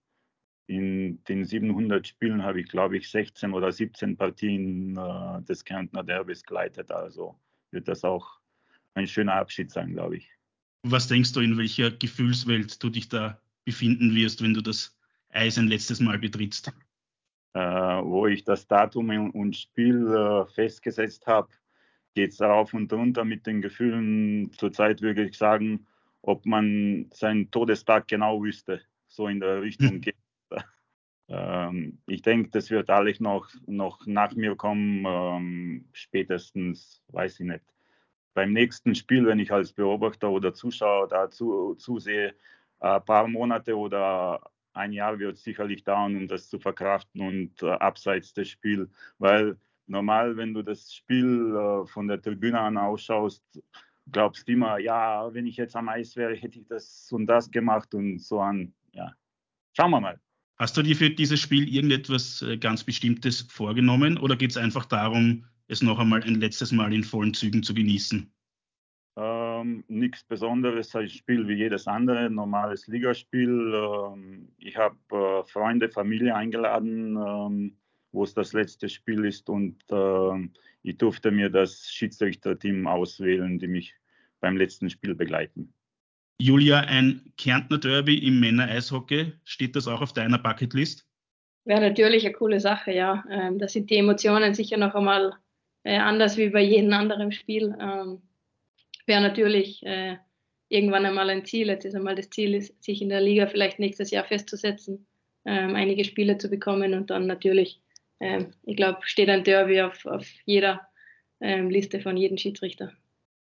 In 0.68 1.24
den 1.26 1.46
700 1.46 2.08
Spielen 2.08 2.44
habe 2.44 2.60
ich, 2.62 2.68
glaube 2.68 2.98
ich, 2.98 3.10
16 3.10 3.54
oder 3.54 3.72
17 3.72 4.18
Partien 4.18 4.98
äh, 4.98 5.42
des 5.44 5.64
Kärntner 5.64 6.04
Derbys 6.04 6.44
geleitet. 6.44 6.92
Also 6.92 7.40
wird 7.72 7.88
das 7.88 8.04
auch 8.04 8.42
ein 8.94 9.08
schöner 9.08 9.36
Abschied 9.36 9.72
sein, 9.72 9.94
glaube 9.94 10.18
ich. 10.18 10.37
Was 10.84 11.08
denkst 11.08 11.34
du, 11.34 11.42
in 11.42 11.58
welcher 11.58 11.92
Gefühlswelt 11.92 12.82
du 12.82 12.90
dich 12.90 13.10
da 13.10 13.40
befinden 13.66 14.16
wirst, 14.16 14.42
wenn 14.42 14.54
du 14.54 14.62
das 14.62 14.98
Eis 15.30 15.58
ein 15.58 15.68
letztes 15.68 16.00
Mal 16.00 16.18
betrittst? 16.18 16.72
Äh, 17.54 17.60
wo 17.60 18.28
ich 18.28 18.44
das 18.44 18.68
Datum 18.68 19.10
und 19.32 19.56
Spiel 19.56 20.08
äh, 20.08 20.46
festgesetzt 20.54 21.26
habe, 21.28 21.50
geht 22.14 22.32
es 22.32 22.42
rauf 22.42 22.74
und 22.74 22.92
runter 22.94 23.26
mit 23.26 23.46
den 23.46 23.62
Gefühlen. 23.62 24.52
Zurzeit 24.54 25.02
würde 25.02 25.26
ich 25.26 25.38
sagen, 25.38 25.88
ob 26.22 26.46
man 26.46 27.10
seinen 27.14 27.50
Todestag 27.52 28.08
genau 28.08 28.42
wüsste, 28.44 28.82
so 29.08 29.28
in 29.28 29.40
der 29.40 29.62
Richtung 29.62 30.02
geht. 30.02 30.16
Ähm, 31.30 32.00
ich 32.08 32.22
denke, 32.22 32.50
das 32.52 32.70
wird 32.70 32.90
alles 32.90 33.20
noch, 33.20 33.50
noch 33.66 34.06
nach 34.06 34.34
mir 34.36 34.56
kommen, 34.56 35.04
ähm, 35.06 35.86
spätestens, 35.92 37.04
weiß 37.10 37.40
ich 37.42 37.46
nicht, 37.48 37.64
beim 38.38 38.54
nächsten 38.54 38.94
Spiel, 38.94 39.26
wenn 39.26 39.40
ich 39.40 39.52
als 39.52 39.74
Beobachter 39.74 40.30
oder 40.30 40.54
Zuschauer 40.54 41.08
dazu 41.08 41.74
zusehe, 41.74 42.36
ein 42.80 43.04
paar 43.04 43.28
Monate 43.28 43.76
oder 43.76 44.40
ein 44.74 44.94
Jahr 44.94 45.18
wird 45.18 45.40
sicherlich 45.40 45.84
dauern, 45.84 46.16
um 46.16 46.28
das 46.28 46.48
zu 46.48 46.60
verkraften 46.60 47.20
und 47.20 47.64
äh, 47.64 47.72
abseits 47.72 48.36
des 48.36 48.50
Spiels, 48.50 48.92
weil 49.18 49.58
normal, 49.88 50.38
wenn 50.38 50.54
du 50.54 50.62
das 50.62 50.94
Spiel 50.94 51.56
äh, 51.56 51.88
von 51.88 52.08
der 52.08 52.22
Tribüne 52.22 52.60
an 52.60 52.78
ausschaust, 52.78 53.44
glaubst 54.12 54.48
du 54.48 54.52
immer, 54.52 54.78
ja, 54.78 55.34
wenn 55.34 55.48
ich 55.48 55.58
jetzt 55.58 55.76
am 55.76 55.90
Eis 55.90 56.16
wäre, 56.16 56.36
hätte 56.36 56.60
ich 56.60 56.68
das 56.68 57.12
und 57.12 57.26
das 57.26 57.50
gemacht 57.50 57.96
und 57.96 58.20
so 58.20 58.40
an. 58.40 58.72
Ja, 58.92 59.14
schauen 59.74 59.90
wir 59.90 60.00
mal. 60.00 60.20
Hast 60.58 60.78
du 60.78 60.84
dir 60.84 60.96
für 60.96 61.10
dieses 61.10 61.40
Spiel 61.40 61.68
irgendetwas 61.68 62.44
äh, 62.44 62.58
ganz 62.58 62.84
Bestimmtes 62.84 63.42
vorgenommen 63.50 64.20
oder 64.20 64.36
geht 64.36 64.52
es 64.52 64.58
einfach 64.58 64.86
darum, 64.86 65.46
es 65.68 65.82
noch 65.82 66.00
einmal 66.00 66.24
ein 66.24 66.36
letztes 66.36 66.72
Mal 66.72 66.94
in 66.94 67.04
vollen 67.04 67.34
Zügen 67.34 67.64
zu 67.64 67.74
genießen? 67.74 68.32
Ähm, 69.18 69.84
Nichts 69.88 70.24
Besonderes, 70.24 70.96
ein 70.96 71.10
Spiel 71.10 71.48
wie 71.48 71.56
jedes 71.56 71.88
andere, 71.88 72.30
normales 72.30 72.88
Ligaspiel. 72.88 73.74
Ähm, 73.74 74.50
ich 74.58 74.78
habe 74.78 74.96
äh, 75.12 75.44
Freunde, 75.50 75.90
Familie 75.90 76.36
eingeladen, 76.36 77.18
ähm, 77.18 77.78
wo 78.12 78.24
es 78.24 78.34
das 78.34 78.54
letzte 78.54 78.90
Spiel 78.90 79.26
ist 79.26 79.50
und 79.50 79.82
äh, 79.92 80.50
ich 80.84 80.98
durfte 80.98 81.32
mir 81.32 81.50
das 81.50 81.92
Schiedsrichterteam 81.92 82.88
auswählen, 82.88 83.60
die 83.60 83.68
mich 83.68 83.94
beim 84.40 84.56
letzten 84.56 84.90
Spiel 84.90 85.16
begleiten. 85.16 85.74
Julia, 86.40 86.82
ein 86.82 87.34
Kärntner 87.38 87.80
Derby 87.80 88.20
im 88.20 88.40
Männer-Eishockey, 88.40 89.34
steht 89.44 89.76
das 89.76 89.88
auch 89.88 90.02
auf 90.02 90.14
deiner 90.14 90.38
Bucketlist? 90.38 91.08
Wäre 91.66 91.82
natürlich 91.82 92.24
eine 92.24 92.34
coole 92.36 92.60
Sache, 92.60 92.94
ja. 92.94 93.26
Ähm, 93.30 93.58
da 93.58 93.68
sind 93.68 93.90
die 93.90 93.98
Emotionen 93.98 94.54
sicher 94.54 94.78
noch 94.78 94.94
einmal 94.94 95.36
äh, 95.88 95.98
anders 96.00 96.36
wie 96.36 96.50
bei 96.50 96.62
jedem 96.62 96.92
anderen 96.92 97.32
Spiel. 97.32 97.74
Ähm, 97.80 98.22
Wäre 99.06 99.22
natürlich 99.22 99.86
äh, 99.86 100.18
irgendwann 100.68 101.06
einmal 101.06 101.30
ein 101.30 101.46
Ziel. 101.46 101.68
Jetzt 101.68 101.86
ist 101.86 101.96
einmal 101.96 102.16
das 102.16 102.30
Ziel, 102.30 102.54
ist, 102.56 102.84
sich 102.84 103.02
in 103.02 103.08
der 103.08 103.22
Liga 103.22 103.48
vielleicht 103.48 103.80
nächstes 103.80 104.12
Jahr 104.12 104.26
festzusetzen, 104.26 105.08
ähm, 105.46 105.76
einige 105.76 106.04
Spiele 106.04 106.38
zu 106.38 106.50
bekommen 106.50 106.94
und 106.94 107.10
dann 107.10 107.26
natürlich, 107.26 107.80
ähm, 108.20 108.52
ich 108.64 108.76
glaube, 108.76 109.00
steht 109.04 109.30
ein 109.30 109.46
Derby 109.46 109.80
auf, 109.82 110.06
auf 110.06 110.28
jeder 110.46 110.82
ähm, 111.40 111.70
Liste 111.70 112.02
von 112.02 112.18
jedem 112.18 112.38
Schiedsrichter. 112.38 112.92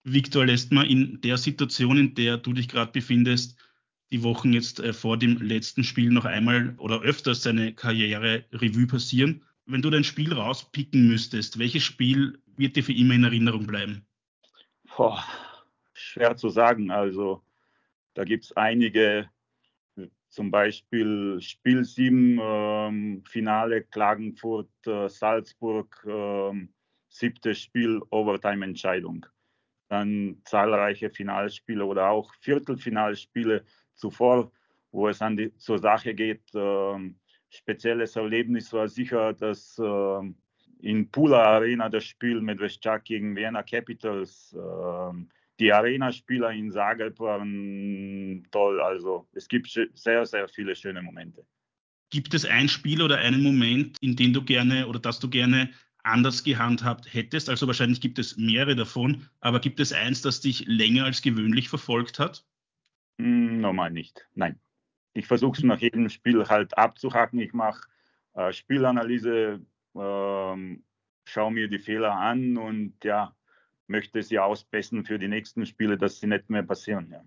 Viktor 0.04 0.46
lässt 0.46 0.72
man 0.72 0.86
in 0.86 1.20
der 1.20 1.36
Situation, 1.36 1.98
in 1.98 2.14
der 2.14 2.38
du 2.38 2.54
dich 2.54 2.68
gerade 2.68 2.90
befindest, 2.90 3.58
die 4.12 4.22
Wochen 4.22 4.54
jetzt 4.54 4.80
äh, 4.80 4.94
vor 4.94 5.18
dem 5.18 5.36
letzten 5.42 5.84
Spiel 5.84 6.08
noch 6.08 6.24
einmal 6.24 6.74
oder 6.78 7.02
öfters 7.02 7.42
seine 7.42 7.74
Karriere 7.74 8.44
Revue 8.50 8.86
passieren. 8.86 9.42
Wenn 9.70 9.82
du 9.82 9.90
dein 9.90 10.02
Spiel 10.02 10.32
rauspicken 10.32 11.06
müsstest, 11.06 11.60
welches 11.60 11.84
Spiel 11.84 12.42
wird 12.56 12.74
dir 12.74 12.82
für 12.82 12.92
immer 12.92 13.14
in 13.14 13.22
Erinnerung 13.22 13.68
bleiben? 13.68 14.04
Boah, 14.96 15.24
schwer 15.92 16.36
zu 16.36 16.48
sagen. 16.48 16.90
Also 16.90 17.44
da 18.14 18.24
gibt 18.24 18.46
es 18.46 18.56
einige, 18.56 19.30
zum 20.28 20.50
Beispiel 20.50 21.40
Spiel 21.40 21.84
7, 21.84 22.40
ähm, 22.42 23.22
Finale 23.28 23.84
Klagenfurt, 23.84 24.70
äh, 24.86 25.08
Salzburg, 25.08 26.04
äh, 26.04 26.66
siebtes 27.08 27.60
Spiel, 27.60 28.00
Overtime-Entscheidung. 28.10 29.24
Dann 29.88 30.40
zahlreiche 30.44 31.10
Finalspiele 31.10 31.84
oder 31.84 32.10
auch 32.10 32.34
Viertelfinalspiele 32.40 33.64
zuvor, 33.94 34.50
wo 34.90 35.08
es 35.08 35.22
an 35.22 35.36
die, 35.36 35.56
zur 35.58 35.78
Sache 35.78 36.12
geht. 36.12 36.42
Ähm, 36.54 37.19
spezielles 37.50 38.16
Erlebnis 38.16 38.72
war 38.72 38.88
sicher 38.88 39.32
das 39.32 39.78
äh, 39.78 40.32
in 40.80 41.10
Pula 41.10 41.42
Arena 41.42 41.88
das 41.88 42.04
Spiel 42.04 42.40
mit 42.40 42.60
Westchak 42.60 43.04
gegen 43.04 43.36
Vienna 43.36 43.62
Capitals. 43.62 44.54
Äh, 44.56 45.24
die 45.58 45.72
Arena-Spieler 45.72 46.52
in 46.52 46.70
Zagreb 46.70 47.20
waren 47.20 48.46
toll. 48.50 48.80
Also 48.80 49.28
es 49.34 49.46
gibt 49.46 49.68
sehr, 49.94 50.24
sehr 50.24 50.48
viele 50.48 50.74
schöne 50.74 51.02
Momente. 51.02 51.44
Gibt 52.08 52.32
es 52.32 52.46
ein 52.46 52.68
Spiel 52.68 53.02
oder 53.02 53.18
einen 53.18 53.42
Moment, 53.42 53.98
in 54.00 54.16
dem 54.16 54.32
du 54.32 54.42
gerne 54.42 54.88
oder 54.88 54.98
das 54.98 55.20
du 55.20 55.28
gerne 55.28 55.70
anders 56.02 56.42
gehandhabt 56.44 57.12
hättest? 57.12 57.50
Also 57.50 57.66
wahrscheinlich 57.66 58.00
gibt 58.00 58.18
es 58.18 58.38
mehrere 58.38 58.74
davon, 58.74 59.28
aber 59.40 59.60
gibt 59.60 59.80
es 59.80 59.92
eins, 59.92 60.22
das 60.22 60.40
dich 60.40 60.64
länger 60.66 61.04
als 61.04 61.20
gewöhnlich 61.20 61.68
verfolgt 61.68 62.18
hat? 62.18 62.44
Hm, 63.20 63.60
normal 63.60 63.90
nicht. 63.90 64.26
Nein. 64.34 64.58
Ich 65.12 65.26
versuche 65.26 65.58
es 65.58 65.64
nach 65.64 65.78
jedem 65.78 66.08
Spiel 66.08 66.46
halt 66.48 66.76
abzuhacken. 66.78 67.40
Ich 67.40 67.52
mache 67.52 67.88
äh, 68.34 68.52
Spielanalyse, 68.52 69.60
äh, 69.94 70.76
schaue 71.24 71.52
mir 71.52 71.68
die 71.68 71.78
Fehler 71.78 72.14
an 72.14 72.56
und 72.56 72.94
ja, 73.02 73.34
möchte 73.86 74.22
sie 74.22 74.38
ausbessern 74.38 75.04
für 75.04 75.18
die 75.18 75.28
nächsten 75.28 75.66
Spiele, 75.66 75.98
dass 75.98 76.20
sie 76.20 76.26
nicht 76.26 76.48
mehr 76.48 76.62
passieren. 76.62 77.08
Ja. 77.10 77.24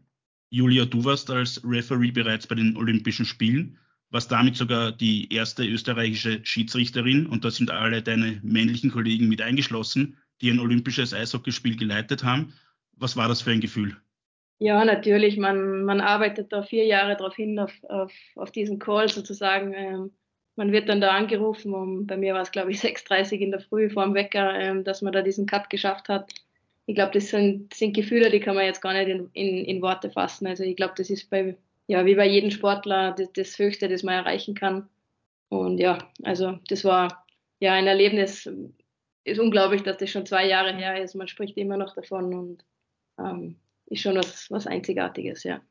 Julia, 0.49 0.85
du 0.85 1.03
warst 1.03 1.29
als 1.29 1.61
Referee 1.63 2.11
bereits 2.11 2.47
bei 2.47 2.55
den 2.55 2.77
Olympischen 2.77 3.25
Spielen, 3.25 3.77
warst 4.11 4.31
damit 4.31 4.55
sogar 4.55 4.91
die 4.91 5.33
erste 5.33 5.65
österreichische 5.65 6.45
Schiedsrichterin 6.45 7.25
und 7.25 7.43
da 7.43 7.51
sind 7.51 7.71
alle 7.71 8.01
deine 8.01 8.39
männlichen 8.43 8.91
Kollegen 8.91 9.27
mit 9.27 9.41
eingeschlossen, 9.41 10.17
die 10.41 10.51
ein 10.51 10.59
olympisches 10.59 11.13
Eishockeyspiel 11.13 11.75
geleitet 11.75 12.23
haben. 12.23 12.53
Was 12.95 13.17
war 13.17 13.27
das 13.27 13.41
für 13.41 13.51
ein 13.51 13.61
Gefühl? 13.61 13.97
Ja, 14.59 14.85
natürlich. 14.85 15.37
Man, 15.37 15.83
man 15.83 15.99
arbeitet 16.01 16.53
da 16.53 16.63
vier 16.63 16.85
Jahre 16.85 17.17
darauf 17.17 17.35
hin, 17.35 17.59
auf, 17.59 17.73
auf, 17.83 18.13
auf 18.35 18.51
diesen 18.51 18.79
Call 18.79 19.09
sozusagen. 19.09 19.73
Ähm, 19.73 20.11
man 20.55 20.71
wird 20.71 20.87
dann 20.89 21.01
da 21.01 21.11
angerufen, 21.11 21.73
um, 21.73 22.05
bei 22.05 22.15
mir 22.17 22.33
war 22.33 22.41
es 22.41 22.51
glaube 22.51 22.71
ich 22.71 22.79
6.30 22.81 23.39
in 23.39 23.51
der 23.51 23.59
Früh 23.59 23.89
vor 23.89 24.05
dem 24.05 24.13
Wecker, 24.13 24.53
ähm, 24.59 24.83
dass 24.83 25.01
man 25.01 25.13
da 25.13 25.21
diesen 25.21 25.45
Cut 25.45 25.69
geschafft 25.69 26.09
hat. 26.09 26.31
Ich 26.85 26.95
glaube, 26.95 27.13
das 27.13 27.29
sind, 27.29 27.73
sind, 27.73 27.93
Gefühle, 27.95 28.29
die 28.29 28.39
kann 28.39 28.55
man 28.55 28.65
jetzt 28.65 28.81
gar 28.81 28.93
nicht 28.93 29.07
in, 29.07 29.29
in, 29.33 29.65
in 29.65 29.81
Worte 29.81 30.09
fassen. 30.09 30.47
Also 30.47 30.63
ich 30.63 30.75
glaube, 30.75 30.93
das 30.97 31.09
ist 31.09 31.29
bei, 31.29 31.57
ja, 31.87 32.05
wie 32.05 32.15
bei 32.15 32.27
jedem 32.27 32.51
Sportler 32.51 33.13
das, 33.13 33.31
das 33.33 33.57
Höchste, 33.57 33.87
das 33.87 34.03
man 34.03 34.15
erreichen 34.15 34.53
kann. 34.53 34.89
Und 35.49 35.77
ja, 35.77 35.97
also 36.23 36.59
das 36.67 36.83
war 36.83 37.25
ja 37.59 37.73
ein 37.73 37.87
Erlebnis. 37.87 38.49
Ist 39.23 39.39
unglaublich, 39.39 39.83
dass 39.83 39.97
das 39.97 40.09
schon 40.09 40.25
zwei 40.25 40.45
Jahre 40.45 40.75
her 40.75 41.01
ist. 41.01 41.15
Man 41.15 41.29
spricht 41.29 41.57
immer 41.57 41.77
noch 41.77 41.95
davon 41.95 42.33
und 42.33 42.65
ähm, 43.17 43.55
ist 43.93 44.01
schon 44.01 44.15
was, 44.15 44.49
was 44.51 44.67
Einzigartiges, 44.67 45.43
ja. 45.43 45.61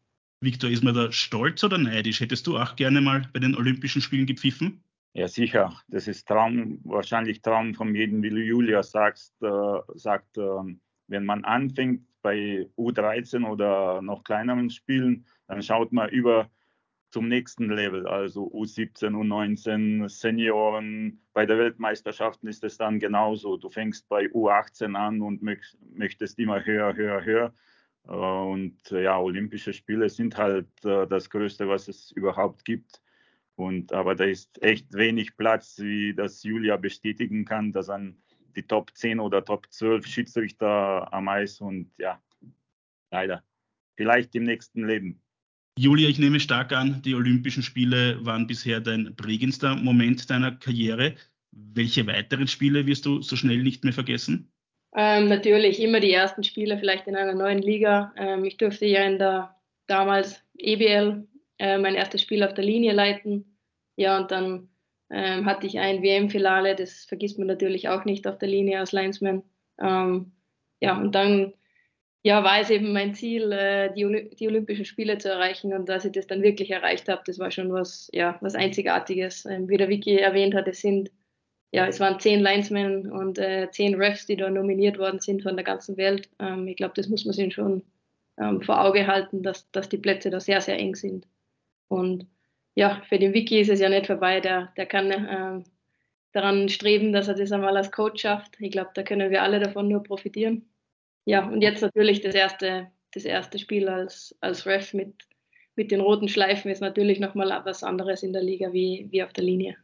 Victor, 0.40 0.70
ist 0.70 0.82
man 0.82 0.94
da 0.94 1.12
stolz 1.12 1.62
oder 1.62 1.78
neidisch? 1.78 2.20
Hättest 2.20 2.46
du 2.46 2.58
auch 2.58 2.74
gerne 2.76 3.00
mal 3.00 3.28
bei 3.32 3.40
den 3.40 3.54
Olympischen 3.54 4.02
Spielen 4.02 4.26
gepfiffen? 4.26 4.82
Ja, 5.14 5.28
sicher. 5.28 5.78
Das 5.88 6.08
ist 6.08 6.26
Traum, 6.26 6.80
wahrscheinlich 6.84 7.42
Traum 7.42 7.74
von 7.74 7.94
jedem, 7.94 8.22
wie 8.22 8.30
du 8.30 8.38
Julia 8.38 8.82
sagst, 8.82 9.34
äh, 9.42 9.78
sagt, 9.94 10.38
äh, 10.38 10.40
wenn 11.06 11.24
man 11.24 11.44
anfängt 11.44 12.06
bei 12.22 12.68
U13 12.76 13.44
oder 13.44 14.00
noch 14.00 14.24
kleineren 14.24 14.70
Spielen, 14.70 15.26
dann 15.48 15.62
schaut 15.62 15.92
man 15.92 16.08
über 16.08 16.50
zum 17.10 17.28
nächsten 17.28 17.68
Level, 17.68 18.06
also 18.06 18.50
U17, 18.52 19.10
U19, 19.10 20.08
Senioren. 20.08 21.20
Bei 21.34 21.44
der 21.44 21.58
Weltmeisterschaften 21.58 22.48
ist 22.48 22.64
es 22.64 22.78
dann 22.78 22.98
genauso. 22.98 23.58
Du 23.58 23.68
fängst 23.68 24.08
bei 24.08 24.24
U18 24.26 24.94
an 24.94 25.20
und 25.20 25.42
möchtest 25.42 26.38
immer 26.38 26.64
höher, 26.64 26.96
höher, 26.96 27.22
höher. 27.22 27.54
Äh, 28.06 28.12
und 28.12 28.92
äh, 28.92 29.04
ja, 29.04 29.18
Olympische 29.18 29.72
Spiele 29.72 30.08
sind 30.08 30.36
halt 30.36 30.68
äh, 30.84 31.06
das 31.06 31.30
Größte, 31.30 31.68
was 31.68 31.88
es 31.88 32.10
überhaupt 32.12 32.64
gibt. 32.64 33.00
Und 33.54 33.92
aber 33.92 34.14
da 34.14 34.24
ist 34.24 34.62
echt 34.62 34.92
wenig 34.94 35.36
Platz, 35.36 35.78
wie 35.78 36.14
das 36.14 36.42
Julia 36.42 36.76
bestätigen 36.76 37.44
kann, 37.44 37.72
dass 37.72 37.88
an 37.88 38.16
die 38.56 38.62
Top 38.62 38.90
10 38.94 39.20
oder 39.20 39.44
Top 39.44 39.66
12 39.70 40.06
Schiedsrichter 40.06 41.12
am 41.12 41.28
Eis 41.28 41.60
und 41.60 41.90
ja, 41.98 42.20
leider. 43.10 43.42
Vielleicht 43.96 44.34
im 44.34 44.44
nächsten 44.44 44.86
Leben. 44.86 45.20
Julia, 45.78 46.08
ich 46.08 46.18
nehme 46.18 46.40
stark 46.40 46.72
an, 46.72 47.00
die 47.02 47.14
Olympischen 47.14 47.62
Spiele 47.62 48.24
waren 48.24 48.46
bisher 48.46 48.80
dein 48.80 49.14
prägendster 49.16 49.74
Moment 49.76 50.28
deiner 50.28 50.52
Karriere. 50.52 51.14
Welche 51.50 52.06
weiteren 52.06 52.48
Spiele 52.48 52.86
wirst 52.86 53.06
du 53.06 53.22
so 53.22 53.36
schnell 53.36 53.62
nicht 53.62 53.84
mehr 53.84 53.92
vergessen? 53.92 54.51
Ähm, 54.94 55.28
natürlich 55.28 55.80
immer 55.80 56.00
die 56.00 56.12
ersten 56.12 56.44
Spiele, 56.44 56.78
vielleicht 56.78 57.06
in 57.06 57.16
einer 57.16 57.34
neuen 57.34 57.60
Liga. 57.60 58.12
Ähm, 58.16 58.44
ich 58.44 58.56
durfte 58.58 58.86
ja 58.86 59.04
in 59.04 59.18
der 59.18 59.56
damals 59.86 60.42
EBL 60.58 61.26
äh, 61.58 61.78
mein 61.78 61.94
erstes 61.94 62.22
Spiel 62.22 62.42
auf 62.42 62.54
der 62.54 62.64
Linie 62.64 62.92
leiten. 62.92 63.58
Ja, 63.96 64.18
und 64.18 64.30
dann 64.30 64.68
ähm, 65.10 65.46
hatte 65.46 65.66
ich 65.66 65.78
ein 65.78 66.02
WM-Finale, 66.02 66.74
das 66.74 67.04
vergisst 67.04 67.38
man 67.38 67.46
natürlich 67.46 67.88
auch 67.88 68.04
nicht 68.04 68.26
auf 68.26 68.38
der 68.38 68.48
Linie 68.48 68.80
als 68.80 68.92
Linesman. 68.92 69.42
Ähm, 69.80 70.32
ja, 70.80 70.98
und 70.98 71.14
dann 71.14 71.54
ja, 72.24 72.44
war 72.44 72.60
es 72.60 72.70
eben 72.70 72.92
mein 72.92 73.14
Ziel, 73.14 73.50
äh, 73.52 73.92
die, 73.94 74.30
die, 74.36 74.46
Olympischen 74.46 74.84
Spiele 74.84 75.18
zu 75.18 75.28
erreichen. 75.28 75.72
Und 75.72 75.88
dass 75.88 76.04
ich 76.04 76.12
das 76.12 76.26
dann 76.26 76.42
wirklich 76.42 76.70
erreicht 76.70 77.08
habe, 77.08 77.22
das 77.26 77.38
war 77.38 77.50
schon 77.50 77.72
was, 77.72 78.08
ja, 78.12 78.38
was 78.40 78.54
Einzigartiges. 78.54 79.44
Ähm, 79.46 79.68
wie 79.68 79.76
der 79.76 79.88
Vicky 79.88 80.16
erwähnt 80.18 80.54
hat, 80.54 80.68
es 80.68 80.80
sind 80.80 81.10
ja, 81.72 81.86
es 81.86 82.00
waren 82.00 82.20
zehn 82.20 82.40
Linesmen 82.40 83.10
und 83.10 83.38
äh, 83.38 83.68
zehn 83.70 83.94
Refs, 83.94 84.26
die 84.26 84.36
da 84.36 84.50
nominiert 84.50 84.98
worden 84.98 85.20
sind 85.20 85.42
von 85.42 85.56
der 85.56 85.64
ganzen 85.64 85.96
Welt. 85.96 86.28
Ähm, 86.38 86.68
ich 86.68 86.76
glaube, 86.76 86.92
das 86.94 87.08
muss 87.08 87.24
man 87.24 87.34
sich 87.34 87.54
schon 87.54 87.82
ähm, 88.38 88.60
vor 88.60 88.84
Auge 88.84 89.06
halten, 89.06 89.42
dass, 89.42 89.70
dass 89.72 89.88
die 89.88 89.96
Plätze 89.96 90.28
da 90.30 90.38
sehr, 90.38 90.60
sehr 90.60 90.78
eng 90.78 90.94
sind. 90.94 91.26
Und 91.88 92.26
ja, 92.74 93.02
für 93.08 93.18
den 93.18 93.32
Wiki 93.32 93.58
ist 93.60 93.70
es 93.70 93.80
ja 93.80 93.88
nicht 93.88 94.06
vorbei. 94.06 94.40
Der, 94.40 94.72
der 94.76 94.84
kann 94.86 95.10
äh, 95.10 95.64
daran 96.32 96.68
streben, 96.68 97.12
dass 97.12 97.28
er 97.28 97.34
das 97.34 97.52
einmal 97.52 97.76
als 97.76 97.90
Coach 97.90 98.20
schafft. 98.22 98.56
Ich 98.60 98.70
glaube, 98.70 98.90
da 98.94 99.02
können 99.02 99.30
wir 99.30 99.42
alle 99.42 99.58
davon 99.58 99.88
nur 99.88 100.02
profitieren. 100.02 100.68
Ja, 101.24 101.46
und 101.48 101.62
jetzt 101.62 101.80
natürlich 101.80 102.20
das 102.20 102.34
erste, 102.34 102.90
das 103.12 103.24
erste 103.24 103.58
Spiel 103.58 103.88
als, 103.88 104.36
als 104.40 104.66
Ref 104.66 104.92
mit, 104.92 105.14
mit 105.76 105.90
den 105.90 106.00
roten 106.00 106.28
Schleifen 106.28 106.70
ist 106.70 106.80
natürlich 106.80 107.18
nochmal 107.18 107.62
was 107.64 107.82
anderes 107.82 108.22
in 108.22 108.34
der 108.34 108.42
Liga 108.42 108.72
wie, 108.74 109.06
wie 109.10 109.22
auf 109.22 109.32
der 109.32 109.44
Linie. 109.44 109.76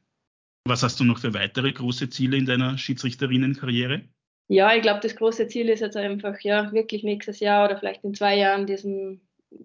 Was 0.68 0.82
hast 0.82 1.00
du 1.00 1.04
noch 1.04 1.18
für 1.18 1.32
weitere 1.32 1.72
große 1.72 2.10
Ziele 2.10 2.36
in 2.36 2.44
deiner 2.44 2.76
Schiedsrichterinnenkarriere? 2.76 4.02
Ja, 4.48 4.74
ich 4.74 4.82
glaube, 4.82 5.00
das 5.02 5.16
große 5.16 5.48
Ziel 5.48 5.68
ist 5.68 5.80
jetzt 5.80 5.96
einfach, 5.96 6.40
ja, 6.40 6.72
wirklich 6.72 7.02
nächstes 7.04 7.40
Jahr 7.40 7.64
oder 7.64 7.78
vielleicht 7.78 8.04
in 8.04 8.14
zwei 8.14 8.36
Jahren 8.36 8.66
diesen, 8.66 9.20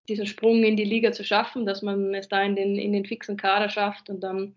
diesen 0.08 0.26
Sprung 0.26 0.64
in 0.64 0.78
die 0.78 0.84
Liga 0.84 1.12
zu 1.12 1.24
schaffen, 1.24 1.66
dass 1.66 1.82
man 1.82 2.14
es 2.14 2.28
da 2.28 2.42
in 2.44 2.56
den, 2.56 2.78
in 2.78 2.94
den 2.94 3.06
fixen 3.06 3.38
Kader 3.38 3.70
schafft 3.70 4.10
und 4.10 4.22
dann 4.22 4.56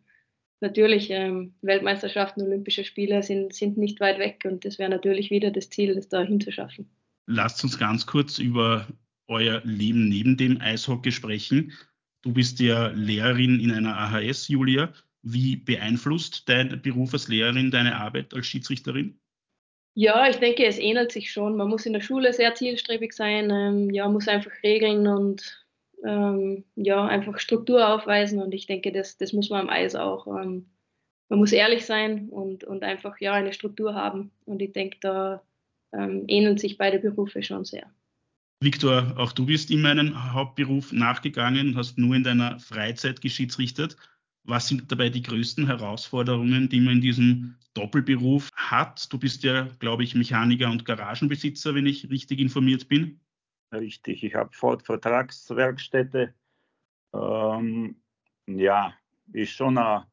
natürlich 0.60 1.10
ähm, 1.10 1.54
Weltmeisterschaften, 1.62 2.42
Olympische 2.42 2.84
Spiele 2.84 3.22
sind, 3.22 3.52
sind 3.52 3.76
nicht 3.76 4.00
weit 4.00 4.18
weg 4.18 4.44
und 4.44 4.64
das 4.64 4.78
wäre 4.78 4.90
natürlich 4.90 5.30
wieder 5.30 5.50
das 5.50 5.68
Ziel, 5.68 5.94
das 5.94 6.08
da 6.08 6.22
hinzuschaffen. 6.22 6.88
Lasst 7.26 7.62
uns 7.64 7.78
ganz 7.78 8.06
kurz 8.06 8.38
über 8.38 8.86
euer 9.28 9.60
Leben 9.64 10.08
neben 10.08 10.36
dem 10.36 10.60
Eishockey 10.60 11.10
sprechen. 11.10 11.72
Du 12.22 12.32
bist 12.32 12.60
ja 12.60 12.88
Lehrerin 12.88 13.60
in 13.60 13.70
einer 13.70 13.96
AHS, 13.96 14.48
Julia. 14.48 14.92
Wie 15.28 15.56
beeinflusst 15.56 16.48
dein 16.48 16.80
Beruf 16.80 17.12
als 17.12 17.26
Lehrerin 17.26 17.72
deine 17.72 17.96
Arbeit 17.96 18.32
als 18.32 18.46
Schiedsrichterin? 18.46 19.18
Ja, 19.94 20.28
ich 20.28 20.36
denke, 20.36 20.64
es 20.64 20.78
ähnelt 20.78 21.10
sich 21.10 21.32
schon. 21.32 21.56
Man 21.56 21.68
muss 21.68 21.84
in 21.84 21.94
der 21.94 22.00
Schule 22.00 22.32
sehr 22.32 22.54
zielstrebig 22.54 23.12
sein, 23.12 23.50
ähm, 23.50 23.90
ja, 23.90 24.08
muss 24.08 24.28
einfach 24.28 24.52
Regeln 24.62 25.08
und 25.08 25.66
ähm, 26.04 26.62
ja, 26.76 27.04
einfach 27.04 27.40
Struktur 27.40 27.88
aufweisen. 27.88 28.40
Und 28.40 28.54
ich 28.54 28.66
denke, 28.66 28.92
das, 28.92 29.18
das 29.18 29.32
muss 29.32 29.50
man 29.50 29.62
am 29.62 29.68
Eis 29.68 29.96
auch. 29.96 30.28
Ähm, 30.28 30.66
man 31.28 31.40
muss 31.40 31.50
ehrlich 31.50 31.84
sein 31.86 32.28
und, 32.28 32.62
und 32.62 32.84
einfach 32.84 33.18
ja 33.18 33.32
eine 33.32 33.52
Struktur 33.52 33.94
haben. 33.94 34.30
Und 34.44 34.62
ich 34.62 34.72
denke, 34.72 34.98
da 35.00 35.42
ähm, 35.92 36.22
ähneln 36.28 36.56
sich 36.56 36.78
beide 36.78 37.00
Berufe 37.00 37.42
schon 37.42 37.64
sehr. 37.64 37.90
Viktor, 38.60 39.14
auch 39.16 39.32
du 39.32 39.46
bist 39.46 39.72
in 39.72 39.82
meinen 39.82 40.32
Hauptberuf 40.32 40.92
nachgegangen, 40.92 41.76
hast 41.76 41.98
nur 41.98 42.14
in 42.14 42.22
deiner 42.22 42.60
Freizeit 42.60 43.20
geschiedsrichtet. 43.20 43.96
Was 44.46 44.68
sind 44.68 44.90
dabei 44.90 45.08
die 45.08 45.22
größten 45.22 45.66
Herausforderungen, 45.66 46.68
die 46.68 46.80
man 46.80 46.94
in 46.94 47.00
diesem 47.00 47.56
Doppelberuf 47.74 48.50
hat? 48.54 49.12
Du 49.12 49.18
bist 49.18 49.42
ja, 49.42 49.68
glaube 49.80 50.04
ich, 50.04 50.14
Mechaniker 50.14 50.70
und 50.70 50.84
Garagenbesitzer, 50.84 51.74
wenn 51.74 51.86
ich 51.86 52.08
richtig 52.10 52.38
informiert 52.38 52.88
bin. 52.88 53.20
Richtig, 53.72 54.22
ich 54.22 54.34
habe 54.36 54.52
Ford-Vertragswerkstätte. 54.52 56.32
Ähm, 57.12 57.96
ja, 58.46 58.94
ist 59.32 59.50
schon 59.50 59.78
ein, 59.78 60.04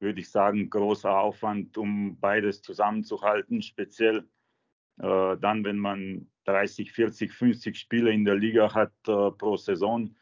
würde 0.00 0.20
ich 0.20 0.30
sagen, 0.30 0.70
großer 0.70 1.14
Aufwand, 1.14 1.76
um 1.76 2.18
beides 2.18 2.62
zusammenzuhalten, 2.62 3.60
speziell 3.60 4.26
äh, 4.98 5.36
dann, 5.36 5.64
wenn 5.64 5.78
man 5.78 6.28
30, 6.44 6.92
40, 6.92 7.32
50 7.32 7.78
Spiele 7.78 8.10
in 8.10 8.24
der 8.24 8.36
Liga 8.36 8.72
hat 8.74 8.92
äh, 9.06 9.30
pro 9.32 9.56
Saison 9.56 10.14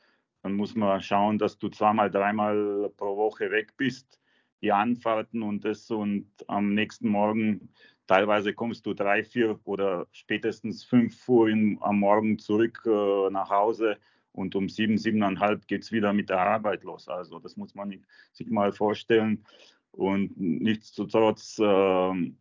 dann 0.43 0.55
muss 0.55 0.75
man 0.75 1.01
schauen, 1.03 1.39
dass 1.39 1.59
du 1.59 1.69
zweimal, 1.69 2.11
dreimal 2.11 2.91
pro 2.97 3.17
Woche 3.17 3.51
weg 3.51 3.77
bist, 3.77 4.21
die 4.63 4.73
Anfahrten 4.73 5.43
und 5.43 5.65
das 5.65 5.91
und 5.91 6.27
am 6.49 6.75
nächsten 6.75 7.09
Morgen 7.09 7.73
teilweise 8.07 8.53
kommst 8.53 8.85
du 8.87 8.95
drei, 8.95 9.23
vier 9.23 9.59
oder 9.65 10.07
spätestens 10.13 10.85
fünf 10.85 11.29
Uhr 11.29 11.49
in, 11.49 11.79
am 11.81 12.01
Morgen 12.01 12.39
zurück 12.39 12.83
äh, 12.87 13.31
nach 13.31 13.51
Hause 13.51 13.99
und 14.33 14.55
um 14.55 14.69
sieben, 14.69 14.99
siebeneinhalb 14.99 15.67
geht 15.67 15.83
es 15.83 15.93
wieder 15.93 16.13
mit 16.13 16.29
der 16.29 16.41
Arbeit 16.41 16.85
los. 16.85 17.09
Also 17.09 17.39
das 17.39 17.57
muss 17.57 17.75
man 17.75 18.05
sich 18.33 18.49
mal 18.49 18.73
vorstellen. 18.73 19.45
Und 19.93 20.39
nichtsdestotrotz, 20.39 21.59
äh, 21.59 22.33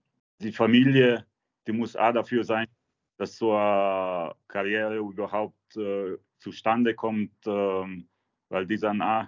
die 0.41 0.51
Familie, 0.51 1.25
die 1.67 1.71
muss 1.71 1.95
auch 1.95 2.13
dafür 2.13 2.43
sein, 2.43 2.67
dass 3.19 3.37
so 3.37 3.53
eine 3.53 4.33
Karriere 4.47 4.97
überhaupt 4.97 5.75
äh, 5.75 6.17
zustande 6.39 6.95
kommt, 6.95 7.33
ähm, 7.45 8.07
weil 8.47 8.65
die 8.65 8.77
dann 8.77 9.01
auch 9.01 9.27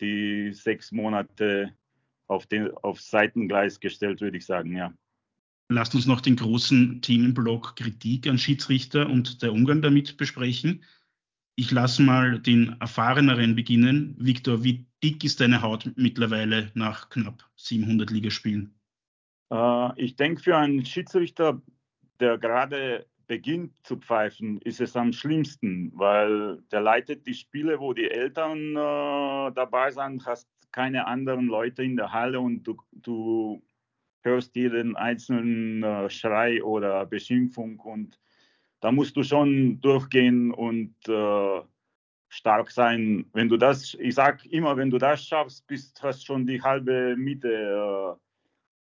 die 0.00 0.52
sechs 0.52 0.92
Monate 0.92 1.74
auf 2.28 2.46
den, 2.46 2.70
aufs 2.76 3.10
Seitengleis 3.10 3.80
gestellt, 3.80 4.20
würde 4.20 4.38
ich 4.38 4.46
sagen, 4.46 4.76
ja. 4.76 4.94
Lasst 5.68 5.96
uns 5.96 6.06
noch 6.06 6.20
den 6.20 6.36
großen 6.36 7.02
Themenblock 7.02 7.74
Kritik 7.74 8.28
an 8.28 8.38
Schiedsrichter 8.38 9.10
und 9.10 9.42
der 9.42 9.52
Umgang 9.52 9.82
damit 9.82 10.16
besprechen. 10.16 10.84
Ich 11.56 11.72
lasse 11.72 12.02
mal 12.02 12.38
den 12.38 12.76
erfahreneren 12.78 13.56
beginnen. 13.56 14.14
Viktor, 14.20 14.62
wie 14.62 14.86
dick 15.02 15.24
ist 15.24 15.40
deine 15.40 15.62
Haut 15.62 15.90
mittlerweile 15.96 16.70
nach 16.74 17.08
knapp 17.08 17.50
700 17.56 18.08
Ligaspielen? 18.12 18.78
Äh, 19.50 20.00
ich 20.00 20.14
denke, 20.14 20.42
für 20.42 20.56
einen 20.56 20.84
Schiedsrichter, 20.84 21.60
der 22.20 22.38
gerade 22.38 23.06
beginnt 23.26 23.72
zu 23.84 23.96
pfeifen, 23.96 24.60
ist 24.62 24.80
es 24.80 24.96
am 24.96 25.12
schlimmsten, 25.12 25.92
weil 25.94 26.62
der 26.70 26.80
leitet 26.80 27.26
die 27.26 27.34
Spiele, 27.34 27.80
wo 27.80 27.92
die 27.92 28.10
Eltern 28.10 28.72
äh, 28.72 29.52
dabei 29.52 29.90
sind, 29.90 30.24
hast 30.26 30.48
keine 30.72 31.06
anderen 31.06 31.46
Leute 31.46 31.82
in 31.82 31.96
der 31.96 32.12
Halle 32.12 32.40
und 32.40 32.62
du, 32.64 32.76
du 32.92 33.62
hörst 34.22 34.54
jeden 34.56 34.96
einzelnen 34.96 35.82
äh, 35.82 36.10
Schrei 36.10 36.62
oder 36.62 37.06
Beschimpfung 37.06 37.80
und 37.80 38.18
da 38.80 38.92
musst 38.92 39.16
du 39.16 39.22
schon 39.22 39.80
durchgehen 39.80 40.52
und 40.52 40.94
äh, 41.08 41.62
stark 42.28 42.70
sein. 42.70 43.26
Wenn 43.32 43.48
du 43.48 43.56
das, 43.56 43.94
ich 43.94 44.14
sage 44.14 44.48
immer, 44.50 44.76
wenn 44.76 44.90
du 44.90 44.98
das 44.98 45.24
schaffst, 45.24 45.66
bist 45.66 46.02
hast 46.02 46.26
schon 46.26 46.46
die 46.46 46.62
halbe 46.62 47.16
Miete. 47.16 48.16
Äh, 48.20 48.26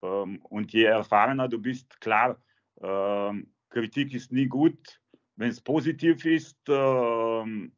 ähm, 0.03 0.41
und 0.43 0.73
je 0.73 0.85
erfahrener 0.85 1.49
du 1.49 1.61
bist, 1.61 2.01
klar, 2.01 2.41
äh, 2.81 3.33
Kritik 3.79 4.13
ist 4.13 4.33
nie 4.33 4.47
gut. 4.47 5.01
Wenn 5.37 5.51
es 5.51 5.61
positiv 5.61 6.25
ist, 6.25 6.59
äh, 6.69 7.69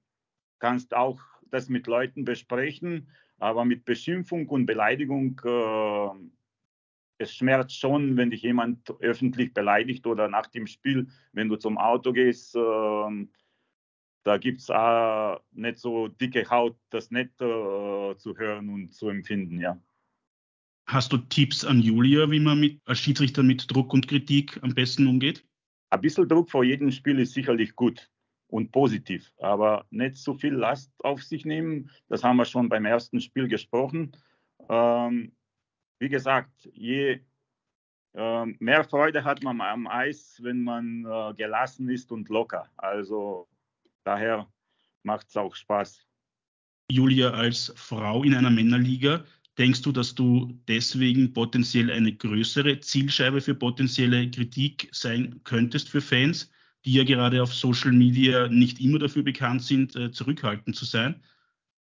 kannst 0.58 0.94
auch 0.94 1.20
das 1.50 1.68
mit 1.68 1.86
Leuten 1.86 2.24
besprechen, 2.24 3.10
aber 3.38 3.66
mit 3.66 3.84
Beschimpfung 3.84 4.48
und 4.48 4.64
Beleidigung, 4.64 5.38
äh, 5.44 6.08
es 7.18 7.34
schmerzt 7.34 7.78
schon, 7.78 8.16
wenn 8.16 8.30
dich 8.30 8.40
jemand 8.40 8.90
öffentlich 9.00 9.52
beleidigt 9.52 10.06
oder 10.06 10.28
nach 10.28 10.46
dem 10.46 10.66
Spiel, 10.66 11.08
wenn 11.32 11.50
du 11.50 11.56
zum 11.56 11.76
Auto 11.76 12.14
gehst, 12.14 12.56
äh, 12.56 13.26
da 14.22 14.38
gibt 14.38 14.62
es 14.62 14.70
äh, 14.70 15.36
nicht 15.52 15.78
so 15.78 16.08
dicke 16.08 16.48
Haut, 16.48 16.78
das 16.88 17.10
nicht 17.10 17.42
äh, 17.42 18.16
zu 18.16 18.38
hören 18.38 18.70
und 18.70 18.94
zu 18.94 19.10
empfinden, 19.10 19.60
ja. 19.60 19.78
Hast 20.86 21.12
du 21.12 21.18
Tipps 21.18 21.62
an 21.62 21.80
Julia, 21.80 22.30
wie 22.30 22.40
man 22.40 22.58
mit, 22.58 22.80
als 22.86 23.00
Schiedsrichter 23.00 23.42
mit 23.42 23.70
Druck 23.70 23.92
und 23.92 24.08
Kritik 24.08 24.58
am 24.62 24.74
besten 24.74 25.06
umgeht? 25.06 25.44
Ein 25.90 26.00
bisschen 26.00 26.28
Druck 26.28 26.50
vor 26.50 26.64
jedem 26.64 26.90
Spiel 26.92 27.18
ist 27.18 27.34
sicherlich 27.34 27.74
gut 27.74 28.08
und 28.46 28.72
positiv, 28.72 29.32
aber 29.38 29.86
nicht 29.90 30.16
so 30.16 30.34
viel 30.34 30.54
Last 30.54 30.92
auf 31.04 31.22
sich 31.22 31.44
nehmen. 31.44 31.90
Das 32.08 32.22
haben 32.24 32.36
wir 32.36 32.44
schon 32.44 32.68
beim 32.68 32.84
ersten 32.84 33.20
Spiel 33.20 33.48
gesprochen. 33.48 34.12
Ähm, 34.68 35.32
wie 35.98 36.08
gesagt, 36.08 36.68
je 36.72 37.20
äh, 38.14 38.46
mehr 38.58 38.84
Freude 38.84 39.24
hat 39.24 39.42
man 39.42 39.60
am 39.60 39.86
Eis, 39.86 40.38
wenn 40.42 40.62
man 40.62 41.04
äh, 41.04 41.34
gelassen 41.34 41.88
ist 41.88 42.10
und 42.10 42.28
locker. 42.28 42.68
Also 42.76 43.48
daher 44.04 44.48
macht 45.02 45.28
es 45.28 45.36
auch 45.36 45.54
Spaß. 45.54 46.06
Julia, 46.90 47.30
als 47.30 47.72
Frau 47.76 48.24
in 48.24 48.34
einer 48.34 48.50
Männerliga, 48.50 49.24
denkst 49.60 49.82
du, 49.82 49.92
dass 49.92 50.14
du 50.14 50.58
deswegen 50.68 51.34
potenziell 51.34 51.90
eine 51.90 52.14
größere 52.14 52.80
Zielscheibe 52.80 53.42
für 53.42 53.54
potenzielle 53.54 54.30
Kritik 54.30 54.88
sein 54.90 55.38
könntest 55.44 55.90
für 55.90 56.00
Fans, 56.00 56.50
die 56.86 56.94
ja 56.94 57.04
gerade 57.04 57.42
auf 57.42 57.52
Social 57.52 57.92
Media 57.92 58.48
nicht 58.48 58.80
immer 58.80 58.98
dafür 58.98 59.22
bekannt 59.22 59.62
sind, 59.62 59.94
äh, 59.96 60.10
zurückhaltend 60.10 60.76
zu 60.76 60.86
sein? 60.86 61.22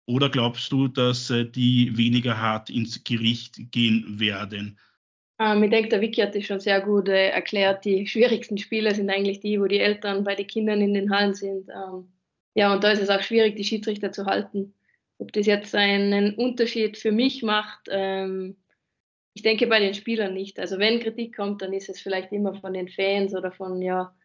Oder 0.06 0.30
glaubst 0.30 0.72
du, 0.72 0.88
dass 0.88 1.32
äh, 1.32 1.46
die 1.46 1.98
weniger 1.98 2.40
hart 2.40 2.70
ins 2.70 3.04
Gericht 3.04 3.72
gehen 3.72 4.20
werden? 4.20 4.78
Ähm, 5.40 5.64
ich 5.64 5.72
denke, 5.72 5.90
der 5.90 6.02
Vicky 6.02 6.22
hat 6.22 6.36
das 6.36 6.46
schon 6.46 6.60
sehr 6.60 6.82
gut 6.82 7.10
äh, 7.10 7.30
erklärt. 7.30 7.84
Die 7.84 8.06
schwierigsten 8.06 8.60
Spiele 8.60 8.94
sind 8.94 9.10
eigentlich 9.10 9.40
die, 9.40 9.60
wo 9.60 9.66
die 9.66 9.80
Eltern 9.80 10.24
bei 10.24 10.36
den 10.36 10.46
Kindern 10.46 10.82
in 10.82 10.94
den 10.94 11.10
Hallen 11.10 11.34
sind. 11.34 11.68
Ähm, 11.70 12.10
ja, 12.54 12.72
und 12.72 12.84
da 12.84 12.92
ist 12.92 13.02
es 13.02 13.10
auch 13.10 13.24
schwierig, 13.24 13.56
die 13.56 13.64
Schiedsrichter 13.64 14.12
zu 14.12 14.28
halten. 14.28 14.75
Ob 15.18 15.32
das 15.34 15.46
jetzt 15.46 15.74
einen 15.76 16.36
Unterschied 16.36 16.98
für 16.98 17.12
mich 17.12 17.42
macht, 17.44 17.88
ähm, 17.90 18.58
ich 19.34 19.42
denke 19.42 19.68
bei 19.68 19.80
den 19.80 19.94
Spielern 19.94 20.34
nicht. 20.34 20.60
Also 20.60 20.80
wenn 20.80 21.00
Kritik 21.02 21.36
kommt, 21.36 21.62
dann 21.62 21.74
ist 21.74 21.90
es 21.90 22.00
vielleicht 22.00 22.32
immer 22.32 22.56
von 22.56 22.74
den 22.74 22.88
Fans 22.88 23.36
oder 23.36 23.52
von 23.52 23.82
ja, 23.82 24.16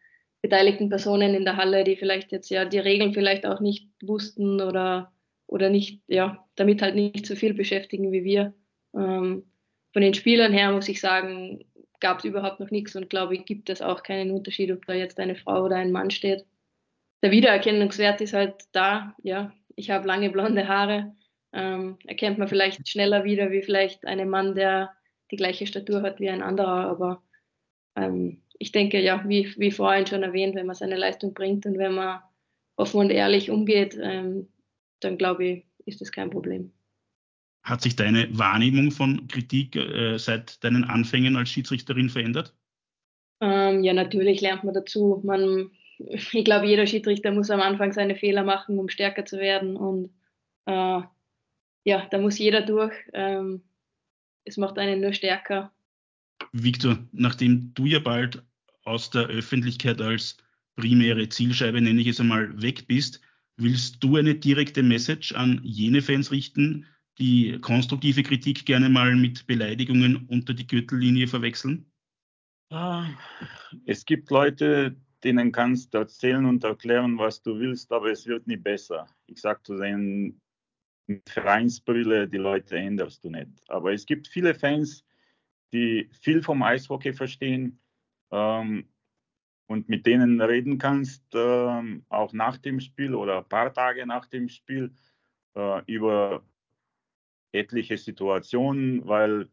beteiligten 0.41 0.89
Personen 0.89 1.35
in 1.35 1.45
der 1.45 1.57
Halle, 1.57 1.83
die 1.83 1.97
vielleicht 1.97 2.31
jetzt 2.31 2.49
ja 2.49 2.65
die 2.65 2.79
Regeln 2.79 3.13
vielleicht 3.13 3.45
auch 3.45 3.59
nicht 3.59 3.89
wussten 4.01 4.61
oder, 4.61 5.11
oder 5.47 5.69
nicht, 5.69 6.01
ja, 6.07 6.45
damit 6.55 6.81
halt 6.81 6.95
nicht 6.95 7.25
so 7.25 7.35
viel 7.35 7.53
beschäftigen 7.53 8.11
wie 8.11 8.23
wir. 8.23 8.53
Ähm, 8.95 9.51
von 9.93 10.01
den 10.01 10.13
Spielern 10.13 10.53
her 10.53 10.71
muss 10.71 10.87
ich 10.87 11.01
sagen, 11.01 11.65
gab 11.99 12.19
es 12.19 12.25
überhaupt 12.25 12.59
noch 12.59 12.71
nichts 12.71 12.95
und 12.95 13.09
glaube 13.09 13.35
ich, 13.35 13.45
gibt 13.45 13.69
es 13.69 13.81
auch 13.81 14.03
keinen 14.03 14.31
Unterschied, 14.31 14.71
ob 14.71 14.85
da 14.85 14.93
jetzt 14.93 15.19
eine 15.19 15.35
Frau 15.35 15.65
oder 15.65 15.75
ein 15.75 15.91
Mann 15.91 16.09
steht. 16.09 16.45
Der 17.21 17.31
Wiedererkennungswert 17.31 18.21
ist 18.21 18.33
halt 18.33 18.55
da, 18.71 19.15
ja. 19.23 19.53
Ich 19.75 19.89
habe 19.89 20.07
lange 20.07 20.29
blonde 20.29 20.67
Haare, 20.67 21.15
ähm, 21.53 21.97
erkennt 22.05 22.37
man 22.37 22.47
vielleicht 22.47 22.87
schneller 22.87 23.23
wieder 23.23 23.51
wie 23.51 23.61
vielleicht 23.61 24.05
ein 24.05 24.29
Mann, 24.29 24.55
der 24.55 24.91
die 25.31 25.37
gleiche 25.37 25.67
Statur 25.67 26.01
hat 26.01 26.19
wie 26.19 26.29
ein 26.29 26.41
anderer, 26.41 26.87
aber 26.89 27.23
ähm, 27.95 28.41
ich 28.59 28.71
denke, 28.71 29.01
ja, 29.01 29.23
wie, 29.27 29.53
wie 29.57 29.71
vorhin 29.71 30.05
schon 30.05 30.23
erwähnt, 30.23 30.55
wenn 30.55 30.67
man 30.67 30.75
seine 30.75 30.97
Leistung 30.97 31.33
bringt 31.33 31.65
und 31.65 31.77
wenn 31.77 31.95
man 31.95 32.21
offen 32.75 32.99
und 32.99 33.09
ehrlich 33.09 33.49
umgeht, 33.49 33.97
ähm, 34.01 34.47
dann 34.99 35.17
glaube 35.17 35.45
ich, 35.45 35.65
ist 35.85 36.01
das 36.01 36.11
kein 36.11 36.29
Problem. 36.29 36.71
Hat 37.63 37.81
sich 37.81 37.95
deine 37.95 38.27
Wahrnehmung 38.37 38.91
von 38.91 39.27
Kritik 39.27 39.75
äh, 39.75 40.17
seit 40.17 40.63
deinen 40.63 40.83
Anfängen 40.83 41.35
als 41.35 41.49
Schiedsrichterin 41.49 42.09
verändert? 42.09 42.55
Ähm, 43.39 43.83
ja, 43.83 43.93
natürlich 43.93 44.41
lernt 44.41 44.63
man 44.63 44.73
dazu. 44.73 45.21
Man, 45.23 45.71
ich 46.09 46.45
glaube, 46.45 46.67
jeder 46.67 46.87
Schiedsrichter 46.87 47.31
muss 47.31 47.49
am 47.49 47.61
Anfang 47.61 47.93
seine 47.93 48.15
Fehler 48.15 48.43
machen, 48.43 48.79
um 48.79 48.89
stärker 48.89 49.25
zu 49.25 49.39
werden. 49.39 49.75
Und 49.75 50.11
äh, 50.65 51.01
ja, 51.83 52.07
da 52.09 52.17
muss 52.17 52.37
jeder 52.37 52.61
durch. 52.61 52.93
Ähm, 53.13 53.61
es 54.43 54.57
macht 54.57 54.77
einen 54.77 55.01
nur 55.01 55.13
stärker. 55.13 55.71
Victor, 56.51 56.97
nachdem 57.11 57.73
du 57.73 57.85
ja 57.85 57.99
bald 57.99 58.43
aus 58.83 59.09
der 59.09 59.27
Öffentlichkeit 59.27 60.01
als 60.01 60.37
primäre 60.75 61.29
Zielscheibe, 61.29 61.81
nenne 61.81 62.01
ich 62.01 62.07
es 62.07 62.19
einmal, 62.19 62.61
weg 62.61 62.87
bist, 62.87 63.21
willst 63.57 64.03
du 64.03 64.17
eine 64.17 64.35
direkte 64.35 64.81
Message 64.81 65.33
an 65.33 65.61
jene 65.63 66.01
Fans 66.01 66.31
richten, 66.31 66.87
die 67.19 67.59
konstruktive 67.61 68.23
Kritik 68.23 68.65
gerne 68.65 68.89
mal 68.89 69.15
mit 69.15 69.45
Beleidigungen 69.45 70.25
unter 70.27 70.53
die 70.53 70.65
Gürtellinie 70.65 71.27
verwechseln? 71.27 71.85
Ah, 72.71 73.05
es 73.85 74.05
gibt 74.05 74.31
Leute, 74.31 74.95
denen 75.23 75.51
kannst 75.51 75.93
du 75.93 75.99
erzählen 75.99 76.45
und 76.45 76.63
erklären, 76.63 77.17
was 77.17 77.41
du 77.41 77.59
willst, 77.59 77.91
aber 77.91 78.11
es 78.11 78.25
wird 78.25 78.47
nie 78.47 78.57
besser. 78.57 79.07
Ich 79.27 79.41
sage 79.41 79.61
zu 79.63 79.77
denen, 79.77 80.41
mit 81.07 81.29
Vereinsbrille, 81.29 82.27
die 82.27 82.37
Leute 82.37 82.77
änderst 82.77 83.23
du 83.23 83.29
nicht. 83.29 83.49
Aber 83.69 83.93
es 83.93 84.05
gibt 84.05 84.27
viele 84.27 84.55
Fans, 84.55 85.05
die 85.73 86.09
viel 86.11 86.41
vom 86.41 86.63
Eishockey 86.63 87.13
verstehen 87.13 87.79
ähm, 88.31 88.87
und 89.67 89.89
mit 89.89 90.05
denen 90.05 90.41
reden 90.41 90.77
kannst, 90.77 91.23
ähm, 91.33 92.05
auch 92.09 92.33
nach 92.33 92.57
dem 92.57 92.79
Spiel 92.79 93.13
oder 93.13 93.39
ein 93.39 93.49
paar 93.49 93.73
Tage 93.73 94.05
nach 94.05 94.25
dem 94.27 94.49
Spiel, 94.49 94.93
äh, 95.55 95.81
über 95.85 96.43
etliche 97.51 97.97
Situationen, 97.97 99.05
weil 99.07 99.49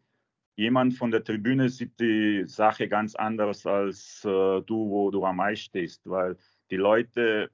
jemand 0.58 0.94
von 0.94 1.12
der 1.12 1.22
Tribüne 1.22 1.68
sieht 1.68 1.98
die 2.00 2.42
Sache 2.46 2.88
ganz 2.88 3.14
anders 3.14 3.64
als 3.64 4.24
äh, 4.24 4.60
du, 4.62 4.90
wo 4.90 5.10
du 5.10 5.24
am 5.24 5.38
Eis 5.38 5.60
stehst, 5.60 6.02
weil 6.04 6.36
die 6.70 6.76
Leute 6.76 7.50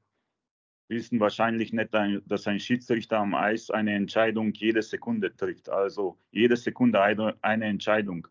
wissen 0.89 1.21
wahrscheinlich 1.21 1.73
nicht, 1.75 1.91
dass 2.27 2.47
ein 2.47 2.59
Schiedsrichter 2.59 3.19
am 3.19 3.35
Eis 3.35 3.71
eine 3.71 3.95
Entscheidung 3.95 4.55
jede 4.55 4.81
Sekunde 4.81 5.37
trifft. 5.37 5.69
Also 5.69 6.19
jede 6.31 6.57
Sekunde 6.57 7.03
eine, 7.03 7.37
eine 7.43 7.67
Entscheidung. 7.67 8.27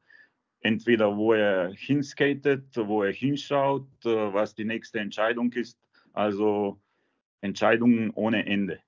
Entweder 0.61 1.17
wo 1.17 1.33
er 1.33 1.71
hinskatet, 1.73 2.75
wo 2.75 3.03
er 3.03 3.13
hinschaut, 3.13 3.87
äh, 4.05 4.33
was 4.33 4.55
die 4.55 4.65
nächste 4.65 4.99
Entscheidung 4.99 5.53
ist. 5.53 5.77
Also 6.13 6.81
Entscheidungen 7.41 8.09
ohne 8.15 8.47
Ende. 8.47 8.79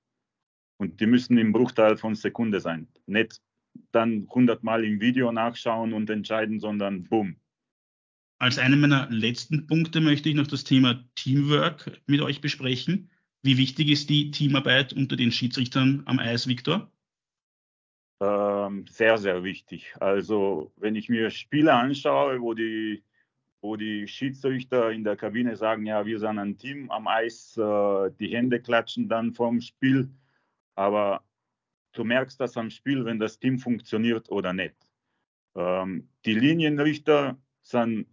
Und 0.77 0.99
die 0.99 1.05
müssen 1.05 1.37
im 1.37 1.51
Bruchteil 1.51 1.95
von 1.95 2.15
Sekunde 2.15 2.59
sein. 2.59 2.87
Nicht 3.05 3.39
dann 3.91 4.27
hundertmal 4.29 4.83
im 4.83 4.99
Video 4.99 5.31
nachschauen 5.31 5.93
und 5.93 6.09
entscheiden, 6.09 6.59
sondern 6.59 7.03
bumm. 7.03 7.37
Als 8.37 8.59
einen 8.59 8.81
meiner 8.81 9.09
letzten 9.09 9.65
Punkte 9.65 10.01
möchte 10.01 10.29
ich 10.29 10.35
noch 10.35 10.47
das 10.47 10.63
Thema 10.63 11.03
Teamwork 11.15 12.01
mit 12.05 12.21
euch 12.21 12.41
besprechen. 12.41 13.09
Wie 13.43 13.57
wichtig 13.57 13.89
ist 13.89 14.09
die 14.09 14.31
Teamarbeit 14.31 14.91
unter 14.91 15.15
den 15.15 15.31
Schiedsrichtern 15.31 16.03
am 16.05 16.19
Eis, 16.19 16.47
Viktor? 16.47 16.91
Ähm, 18.21 18.85
sehr, 18.87 19.17
sehr 19.17 19.43
wichtig. 19.43 19.93
Also 19.99 20.71
wenn 20.77 20.95
ich 20.95 21.09
mir 21.09 21.29
Spiele 21.29 21.73
anschaue, 21.73 22.41
wo 22.41 22.53
die, 22.53 23.03
wo 23.61 23.75
die 23.75 24.07
Schiedsrichter 24.07 24.91
in 24.91 25.03
der 25.03 25.15
Kabine 25.15 25.55
sagen, 25.55 25.85
ja, 25.85 26.05
wir 26.05 26.19
sind 26.19 26.39
ein 26.39 26.57
Team 26.57 26.89
am 26.91 27.07
Eis, 27.07 27.57
äh, 27.57 28.11
die 28.19 28.29
Hände 28.29 28.61
klatschen 28.61 29.09
dann 29.09 29.33
vorm 29.33 29.59
Spiel, 29.61 30.09
aber 30.75 31.24
du 31.95 32.03
merkst 32.03 32.39
das 32.39 32.57
am 32.57 32.69
Spiel, 32.69 33.05
wenn 33.05 33.19
das 33.19 33.39
Team 33.39 33.57
funktioniert 33.57 34.29
oder 34.29 34.53
nicht. 34.53 34.75
Ähm, 35.55 36.09
die 36.25 36.33
Linienrichter 36.33 37.37
sind 37.61 38.07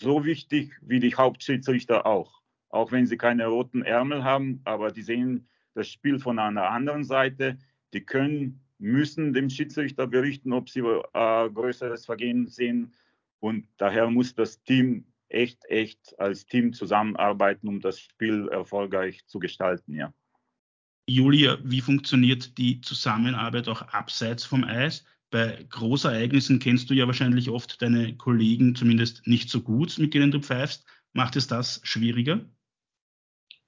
so 0.00 0.24
wichtig 0.24 0.72
wie 0.82 1.00
die 1.00 1.14
Hauptschiedsrichter 1.14 2.06
auch. 2.06 2.42
Auch 2.68 2.92
wenn 2.92 3.06
sie 3.06 3.16
keine 3.16 3.46
roten 3.46 3.82
Ärmel 3.82 4.22
haben, 4.24 4.60
aber 4.64 4.92
die 4.92 5.02
sehen 5.02 5.48
das 5.74 5.88
Spiel 5.88 6.18
von 6.18 6.38
einer 6.38 6.70
anderen 6.70 7.04
Seite. 7.04 7.58
Die 7.94 8.04
können, 8.04 8.60
müssen 8.78 9.32
dem 9.32 9.48
Schiedsrichter 9.48 10.06
berichten, 10.06 10.52
ob 10.52 10.68
sie 10.68 10.80
äh, 10.80 11.50
größeres 11.50 12.04
Vergehen 12.04 12.46
sehen. 12.46 12.92
Und 13.40 13.68
daher 13.78 14.10
muss 14.10 14.34
das 14.34 14.62
Team 14.62 15.06
echt, 15.28 15.64
echt 15.66 16.18
als 16.18 16.46
Team 16.46 16.72
zusammenarbeiten, 16.72 17.68
um 17.68 17.80
das 17.80 17.98
Spiel 18.00 18.48
erfolgreich 18.48 19.26
zu 19.26 19.38
gestalten. 19.38 19.94
Ja. 19.94 20.12
Julia, 21.08 21.58
wie 21.64 21.80
funktioniert 21.80 22.58
die 22.58 22.80
Zusammenarbeit 22.80 23.68
auch 23.68 23.82
abseits 23.82 24.44
vom 24.44 24.64
Eis? 24.64 25.04
Bei 25.30 25.64
Großereignissen 25.70 26.58
kennst 26.58 26.90
du 26.90 26.94
ja 26.94 27.06
wahrscheinlich 27.06 27.48
oft 27.50 27.80
deine 27.82 28.16
Kollegen 28.16 28.74
zumindest 28.74 29.26
nicht 29.26 29.50
so 29.50 29.60
gut, 29.62 29.98
mit 29.98 30.14
denen 30.14 30.30
du 30.30 30.40
pfeifst. 30.40 30.84
Macht 31.12 31.36
es 31.36 31.46
das 31.46 31.80
schwieriger? 31.84 32.44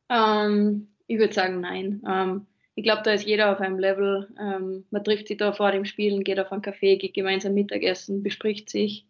Ähm, 0.08 0.88
Ich 1.06 1.18
würde 1.18 1.32
sagen, 1.34 1.60
nein. 1.60 2.02
Ähm, 2.08 2.46
ich 2.74 2.84
glaube, 2.84 3.02
da 3.02 3.12
ist 3.12 3.26
jeder 3.26 3.52
auf 3.52 3.60
einem 3.60 3.78
Level. 3.78 4.28
Ähm, 4.40 4.84
man 4.90 5.04
trifft 5.04 5.28
sich 5.28 5.36
da 5.38 5.52
vor 5.52 5.72
dem 5.72 5.84
Spielen, 5.84 6.22
geht 6.24 6.38
auf 6.38 6.52
einen 6.52 6.62
Café, 6.62 6.96
geht 6.98 7.14
gemeinsam 7.14 7.54
Mittagessen, 7.54 8.22
bespricht 8.22 8.70
sich. 8.70 9.06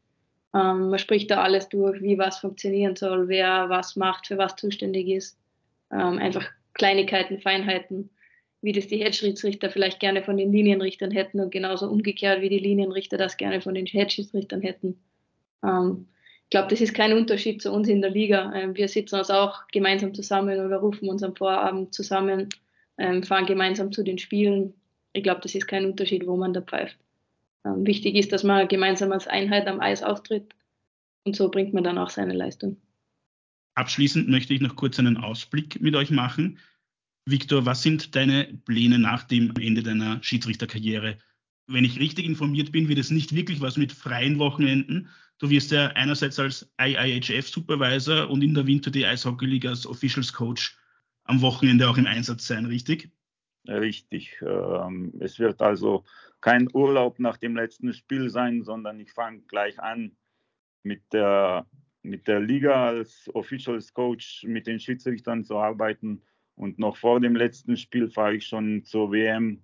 Ähm, 0.55 0.91
man 0.91 0.99
spricht 0.99 1.31
da 1.31 1.43
alles 1.43 1.69
durch, 1.69 2.01
wie 2.03 2.19
was 2.19 2.39
funktionieren 2.39 2.97
soll, 2.97 3.29
wer 3.29 3.69
was 3.69 3.97
macht, 3.97 4.29
für 4.29 4.39
was 4.39 4.57
zuständig 4.57 5.09
ist. 5.09 5.39
Ähm, 5.91 6.19
einfach 6.19 6.47
Kleinigkeiten, 6.75 7.41
Feinheiten, 7.41 8.11
wie 8.61 8.73
das 8.73 8.89
die 8.89 8.99
Hedgeschiedsrichter 8.99 9.71
vielleicht 9.71 10.01
gerne 10.01 10.23
von 10.23 10.37
den 10.37 10.53
Linienrichtern 10.53 11.11
hätten 11.11 11.41
und 11.41 11.51
genauso 11.51 11.89
umgekehrt, 11.89 12.41
wie 12.41 12.49
die 12.49 12.59
Linienrichter 12.59 13.17
das 13.17 13.37
gerne 13.37 13.61
von 13.61 13.75
den 13.75 13.87
Hedgeschiedsrichtern 13.87 14.63
hätten. 14.63 14.99
Ähm, 15.63 16.09
ich 16.45 16.51
glaube, 16.51 16.69
das 16.69 16.81
ist 16.81 16.95
kein 16.95 17.13
Unterschied 17.13 17.61
zu 17.61 17.71
uns 17.73 17.89
in 17.89 18.01
der 18.01 18.11
Liga. 18.11 18.53
Ähm, 18.55 18.75
wir 18.75 18.89
sitzen 18.89 19.17
uns 19.17 19.31
auch 19.31 19.67
gemeinsam 19.69 20.15
zusammen 20.15 20.59
oder 20.65 20.79
rufen 20.79 21.09
uns 21.09 21.23
am 21.23 21.37
Vorabend 21.37 21.95
zusammen, 21.95 22.49
ähm, 22.97 23.23
fahren 23.23 23.47
gemeinsam 23.47 23.93
zu 23.93 24.03
den 24.03 24.19
Spielen. 24.19 24.75
Ich 25.13 25.23
glaube, 25.23 25.41
das 25.43 25.55
ist 25.55 25.67
kein 25.67 25.85
Unterschied, 25.85 26.27
wo 26.27 26.37
man 26.37 26.53
da 26.53 26.63
pfeift. 26.63 26.99
Ähm, 27.65 27.87
wichtig 27.87 28.17
ist, 28.17 28.33
dass 28.33 28.45
man 28.45 28.67
gemeinsam 28.67 29.13
als 29.13 29.27
Einheit 29.27 29.67
am 29.67 29.81
Eis 29.81 30.03
auftritt 30.03 30.55
und 31.25 31.37
so 31.37 31.51
bringt 31.51 31.75
man 31.75 31.85
dann 31.85 31.99
auch 31.99 32.11
seine 32.11 32.35
Leistung. 32.35 32.79
Abschließend 33.75 34.29
möchte 34.29 34.55
ich 34.55 34.61
noch 34.61 34.75
kurz 34.75 34.99
einen 34.99 35.19
Ausblick 35.19 35.81
mit 35.81 35.95
euch 35.95 36.11
machen. 36.11 36.59
Viktor, 37.31 37.67
was 37.67 37.83
sind 37.83 38.15
deine 38.15 38.59
Pläne 38.65 38.99
nach 38.99 39.25
dem 39.25 39.53
Ende 39.61 39.83
deiner 39.83 40.23
Schiedsrichterkarriere? 40.23 41.19
Wenn 41.67 41.85
ich 41.85 42.01
richtig 42.01 42.25
informiert 42.25 42.73
bin, 42.73 42.89
wird 42.89 42.99
es 42.99 43.11
nicht 43.11 43.35
wirklich 43.35 43.61
was 43.61 43.77
mit 43.77 43.93
freien 43.93 44.39
Wochenenden. 44.39 45.09
Du 45.39 45.51
wirst 45.51 45.71
ja 45.71 45.89
einerseits 45.89 46.39
als 46.39 46.73
IIHF-Supervisor 46.81 48.31
und 48.31 48.43
in 48.43 48.55
der 48.55 48.67
Winter 48.67 48.91
Day 48.91 49.05
Eishockey 49.05 49.47
League 49.47 49.67
als 49.67 49.87
Officials 49.87 50.33
Coach 50.33 50.79
am 51.25 51.43
Wochenende 51.43 51.89
auch 51.89 51.99
im 51.99 52.07
Einsatz 52.07 52.47
sein, 52.47 52.65
richtig? 52.65 53.11
Richtig. 53.67 54.41
Ähm, 54.41 55.13
es 55.21 55.39
wird 55.39 55.61
also 55.61 56.05
kein 56.41 56.69
Urlaub 56.73 57.19
nach 57.19 57.37
dem 57.37 57.55
letzten 57.55 57.93
Spiel 57.93 58.31
sein, 58.31 58.65
sondern 58.65 58.99
ich 58.99 59.13
fange 59.13 59.43
gleich 59.43 59.79
an 59.79 60.17
mit 60.83 61.03
der, 61.13 61.67
mit 62.03 62.27
der 62.27 62.41
Liga 62.41 62.87
als 62.87 63.31
Officials 63.35 63.93
Coach 63.93 64.45
mit 64.45 64.67
den 64.67 64.81
Schiedsrichtern 64.81 65.45
zu 65.45 65.59
arbeiten. 65.59 66.23
Und 66.59 66.81
noch 66.81 66.97
vor 66.97 67.21
dem 67.21 67.37
letzten 67.37 67.77
Spiel 67.77 68.11
fahre 68.11 68.35
ich 68.35 68.47
schon 68.47 68.85
zur 68.85 69.13
WM 69.13 69.63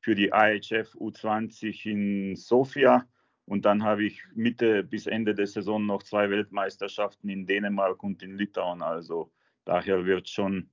für 0.00 0.14
die 0.14 0.30
IHF 0.32 0.94
U20 0.94 1.84
in 1.84 2.36
Sofia. 2.36 3.06
Und 3.44 3.66
dann 3.66 3.82
habe 3.82 4.04
ich 4.06 4.22
Mitte 4.34 4.82
bis 4.82 5.06
Ende 5.06 5.34
der 5.34 5.46
Saison 5.46 5.84
noch 5.84 6.02
zwei 6.02 6.30
Weltmeisterschaften 6.30 7.28
in 7.28 7.46
Dänemark 7.46 8.02
und 8.02 8.22
in 8.22 8.38
Litauen. 8.38 8.80
Also 8.80 9.30
daher 9.66 10.06
wird 10.06 10.26
es 10.26 10.32
schon 10.32 10.70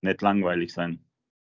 nicht 0.00 0.22
langweilig 0.22 0.72
sein. 0.72 1.04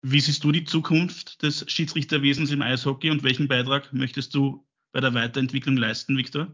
Wie 0.02 0.18
siehst 0.18 0.42
du 0.42 0.50
die 0.50 0.64
Zukunft 0.64 1.40
des 1.44 1.64
Schiedsrichterwesens 1.70 2.50
im 2.50 2.62
Eishockey 2.62 3.10
und 3.10 3.22
welchen 3.22 3.46
Beitrag 3.46 3.92
möchtest 3.92 4.34
du 4.34 4.66
bei 4.90 4.98
der 4.98 5.14
Weiterentwicklung 5.14 5.76
leisten, 5.76 6.16
Viktor? 6.16 6.48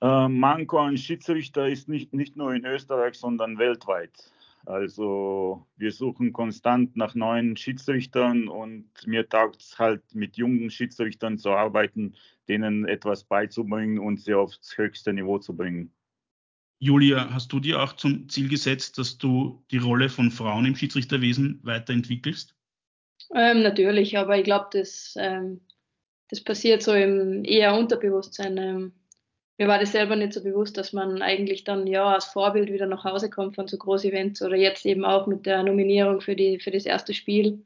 Äh, 0.00 0.28
Manko 0.28 0.78
an 0.78 0.96
Schiedsrichter 0.96 1.68
ist 1.68 1.86
nicht, 1.88 2.14
nicht 2.14 2.34
nur 2.34 2.54
in 2.54 2.64
Österreich, 2.64 3.16
sondern 3.16 3.58
weltweit. 3.58 4.32
Also 4.68 5.66
wir 5.76 5.92
suchen 5.92 6.34
konstant 6.34 6.94
nach 6.94 7.14
neuen 7.14 7.56
Schiedsrichtern 7.56 8.48
und 8.48 8.90
mir 9.06 9.26
taugt 9.26 9.62
es 9.62 9.78
halt 9.78 10.02
mit 10.14 10.36
jungen 10.36 10.70
Schiedsrichtern 10.70 11.38
zu 11.38 11.52
arbeiten, 11.52 12.14
denen 12.48 12.84
etwas 12.84 13.24
beizubringen 13.24 13.98
und 13.98 14.20
sie 14.20 14.34
aufs 14.34 14.76
höchste 14.76 15.14
Niveau 15.14 15.38
zu 15.38 15.56
bringen. 15.56 15.94
Julia, 16.80 17.32
hast 17.32 17.50
du 17.50 17.60
dir 17.60 17.82
auch 17.82 17.94
zum 17.94 18.28
Ziel 18.28 18.50
gesetzt, 18.50 18.98
dass 18.98 19.16
du 19.16 19.64
die 19.70 19.78
Rolle 19.78 20.10
von 20.10 20.30
Frauen 20.30 20.66
im 20.66 20.76
Schiedsrichterwesen 20.76 21.60
weiterentwickelst? 21.62 22.54
Ähm, 23.34 23.62
natürlich, 23.62 24.18
aber 24.18 24.36
ich 24.36 24.44
glaube, 24.44 24.68
das, 24.72 25.14
ähm, 25.18 25.62
das 26.28 26.44
passiert 26.44 26.82
so 26.82 26.92
im 26.92 27.42
eher 27.42 27.74
Unterbewusstsein. 27.74 28.58
Ähm, 28.58 28.92
mir 29.58 29.68
war 29.68 29.78
das 29.78 29.92
selber 29.92 30.16
nicht 30.16 30.32
so 30.32 30.42
bewusst, 30.42 30.76
dass 30.78 30.92
man 30.92 31.20
eigentlich 31.20 31.64
dann 31.64 31.86
ja 31.86 32.14
als 32.14 32.26
Vorbild 32.26 32.72
wieder 32.72 32.86
nach 32.86 33.04
Hause 33.04 33.28
kommt 33.28 33.56
von 33.56 33.68
so 33.68 33.76
Groß-Events 33.76 34.42
oder 34.42 34.56
jetzt 34.56 34.86
eben 34.86 35.04
auch 35.04 35.26
mit 35.26 35.46
der 35.46 35.62
Nominierung 35.62 36.20
für, 36.20 36.36
die, 36.36 36.60
für 36.60 36.70
das 36.70 36.86
erste 36.86 37.12
Spiel. 37.12 37.64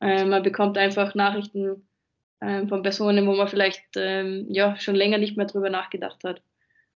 Ähm, 0.00 0.30
man 0.30 0.42
bekommt 0.42 0.78
einfach 0.78 1.14
Nachrichten 1.14 1.86
ähm, 2.40 2.68
von 2.68 2.82
Personen, 2.82 3.26
wo 3.26 3.34
man 3.34 3.48
vielleicht 3.48 3.84
ähm, 3.96 4.46
ja, 4.48 4.76
schon 4.76 4.94
länger 4.94 5.18
nicht 5.18 5.36
mehr 5.36 5.46
drüber 5.46 5.70
nachgedacht 5.70 6.24
hat. 6.24 6.42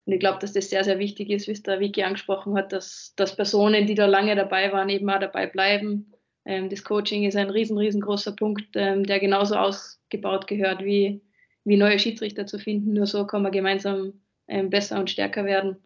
Und 0.06 0.14
ich 0.14 0.20
glaube, 0.20 0.38
dass 0.40 0.54
das 0.54 0.70
sehr, 0.70 0.84
sehr 0.84 0.98
wichtig 0.98 1.30
ist, 1.30 1.46
wie 1.46 1.52
es 1.52 1.62
der 1.62 1.80
Vicky 1.80 2.02
angesprochen 2.02 2.56
hat, 2.56 2.72
dass, 2.72 3.12
dass 3.16 3.36
Personen, 3.36 3.86
die 3.86 3.94
da 3.94 4.06
lange 4.06 4.34
dabei 4.34 4.72
waren, 4.72 4.88
eben 4.88 5.08
auch 5.10 5.20
dabei 5.20 5.46
bleiben 5.46 6.14
ähm, 6.48 6.70
das 6.70 6.82
Coaching 6.82 7.24
ist 7.24 7.36
ein 7.36 7.50
riesen, 7.50 7.76
riesengroßer 7.76 8.32
Punkt, 8.32 8.70
ähm, 8.74 9.04
der 9.04 9.20
genauso 9.20 9.54
ausgebaut 9.56 10.46
gehört, 10.46 10.82
wie, 10.82 11.20
wie 11.64 11.76
neue 11.76 11.98
Schiedsrichter 11.98 12.46
zu 12.46 12.58
finden. 12.58 12.94
Nur 12.94 13.06
so 13.06 13.26
kann 13.26 13.42
man 13.42 13.52
gemeinsam 13.52 14.14
besser 14.70 14.98
und 14.98 15.10
stärker 15.10 15.44
werden. 15.44 15.76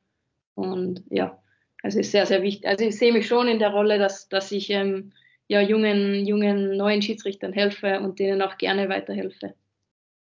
Und 0.54 1.02
ja, 1.10 1.42
also 1.82 1.98
ist 1.98 2.12
sehr, 2.12 2.26
sehr 2.26 2.42
wichtig. 2.42 2.66
Also 2.66 2.84
ich 2.84 2.96
sehe 2.96 3.12
mich 3.12 3.26
schon 3.26 3.48
in 3.48 3.58
der 3.58 3.70
Rolle, 3.70 3.98
dass, 3.98 4.28
dass 4.28 4.52
ich 4.52 4.70
ähm, 4.70 5.12
ja, 5.48 5.60
jungen, 5.60 6.24
jungen, 6.24 6.76
neuen 6.76 7.02
Schiedsrichtern 7.02 7.52
helfe 7.52 8.00
und 8.00 8.18
denen 8.18 8.40
auch 8.42 8.56
gerne 8.58 8.88
weiterhelfe. 8.88 9.54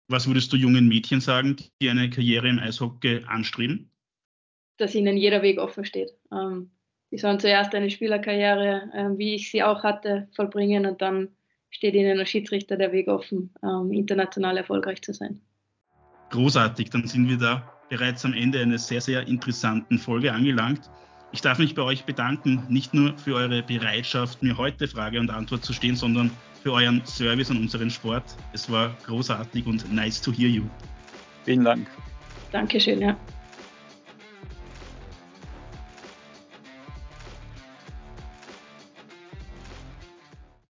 Was 0.09 0.27
würdest 0.27 0.51
du 0.51 0.57
jungen 0.57 0.87
Mädchen 0.87 1.21
sagen, 1.21 1.55
die 1.81 1.89
eine 1.89 2.09
Karriere 2.09 2.49
im 2.49 2.59
Eishockey 2.59 3.23
anstreben? 3.27 3.89
Dass 4.77 4.95
ihnen 4.95 5.15
jeder 5.15 5.41
Weg 5.41 5.59
offen 5.59 5.85
steht. 5.85 6.11
Ähm, 6.31 6.71
die 7.11 7.19
sollen 7.19 7.39
zuerst 7.39 7.73
eine 7.75 7.89
Spielerkarriere, 7.89 8.89
äh, 8.93 9.17
wie 9.17 9.35
ich 9.35 9.51
sie 9.51 9.63
auch 9.63 9.83
hatte, 9.83 10.27
vollbringen 10.35 10.85
und 10.85 11.01
dann 11.01 11.29
steht 11.69 11.93
ihnen 11.93 12.19
als 12.19 12.29
Schiedsrichter 12.29 12.75
der 12.75 12.91
Weg 12.91 13.07
offen, 13.07 13.53
ähm, 13.63 13.91
international 13.91 14.57
erfolgreich 14.57 15.01
zu 15.01 15.13
sein. 15.13 15.41
Großartig, 16.31 16.89
dann 16.89 17.07
sind 17.07 17.29
wir 17.29 17.37
da 17.37 17.72
bereits 17.89 18.25
am 18.25 18.33
Ende 18.33 18.61
einer 18.61 18.77
sehr, 18.77 19.01
sehr 19.01 19.27
interessanten 19.27 19.97
Folge 19.97 20.31
angelangt. 20.33 20.89
Ich 21.31 21.41
darf 21.41 21.57
mich 21.57 21.73
bei 21.73 21.81
euch 21.81 22.05
bedanken, 22.05 22.63
nicht 22.69 22.93
nur 22.93 23.17
für 23.17 23.35
eure 23.35 23.63
Bereitschaft, 23.63 24.41
mir 24.43 24.57
heute 24.57 24.87
Frage 24.87 25.19
und 25.19 25.29
Antwort 25.31 25.65
zu 25.65 25.73
stehen, 25.73 25.95
sondern 25.95 26.31
für 26.61 26.71
euren 26.71 27.03
Service 27.05 27.49
an 27.49 27.57
unseren 27.57 27.89
Sport. 27.89 28.23
Es 28.53 28.71
war 28.71 28.95
großartig 29.05 29.65
und 29.65 29.91
nice 29.91 30.21
to 30.21 30.31
hear 30.31 30.49
you. 30.49 30.63
Vielen 31.43 31.63
Dank. 31.63 31.87
Dankeschön, 32.51 33.01
ja. 33.01 33.17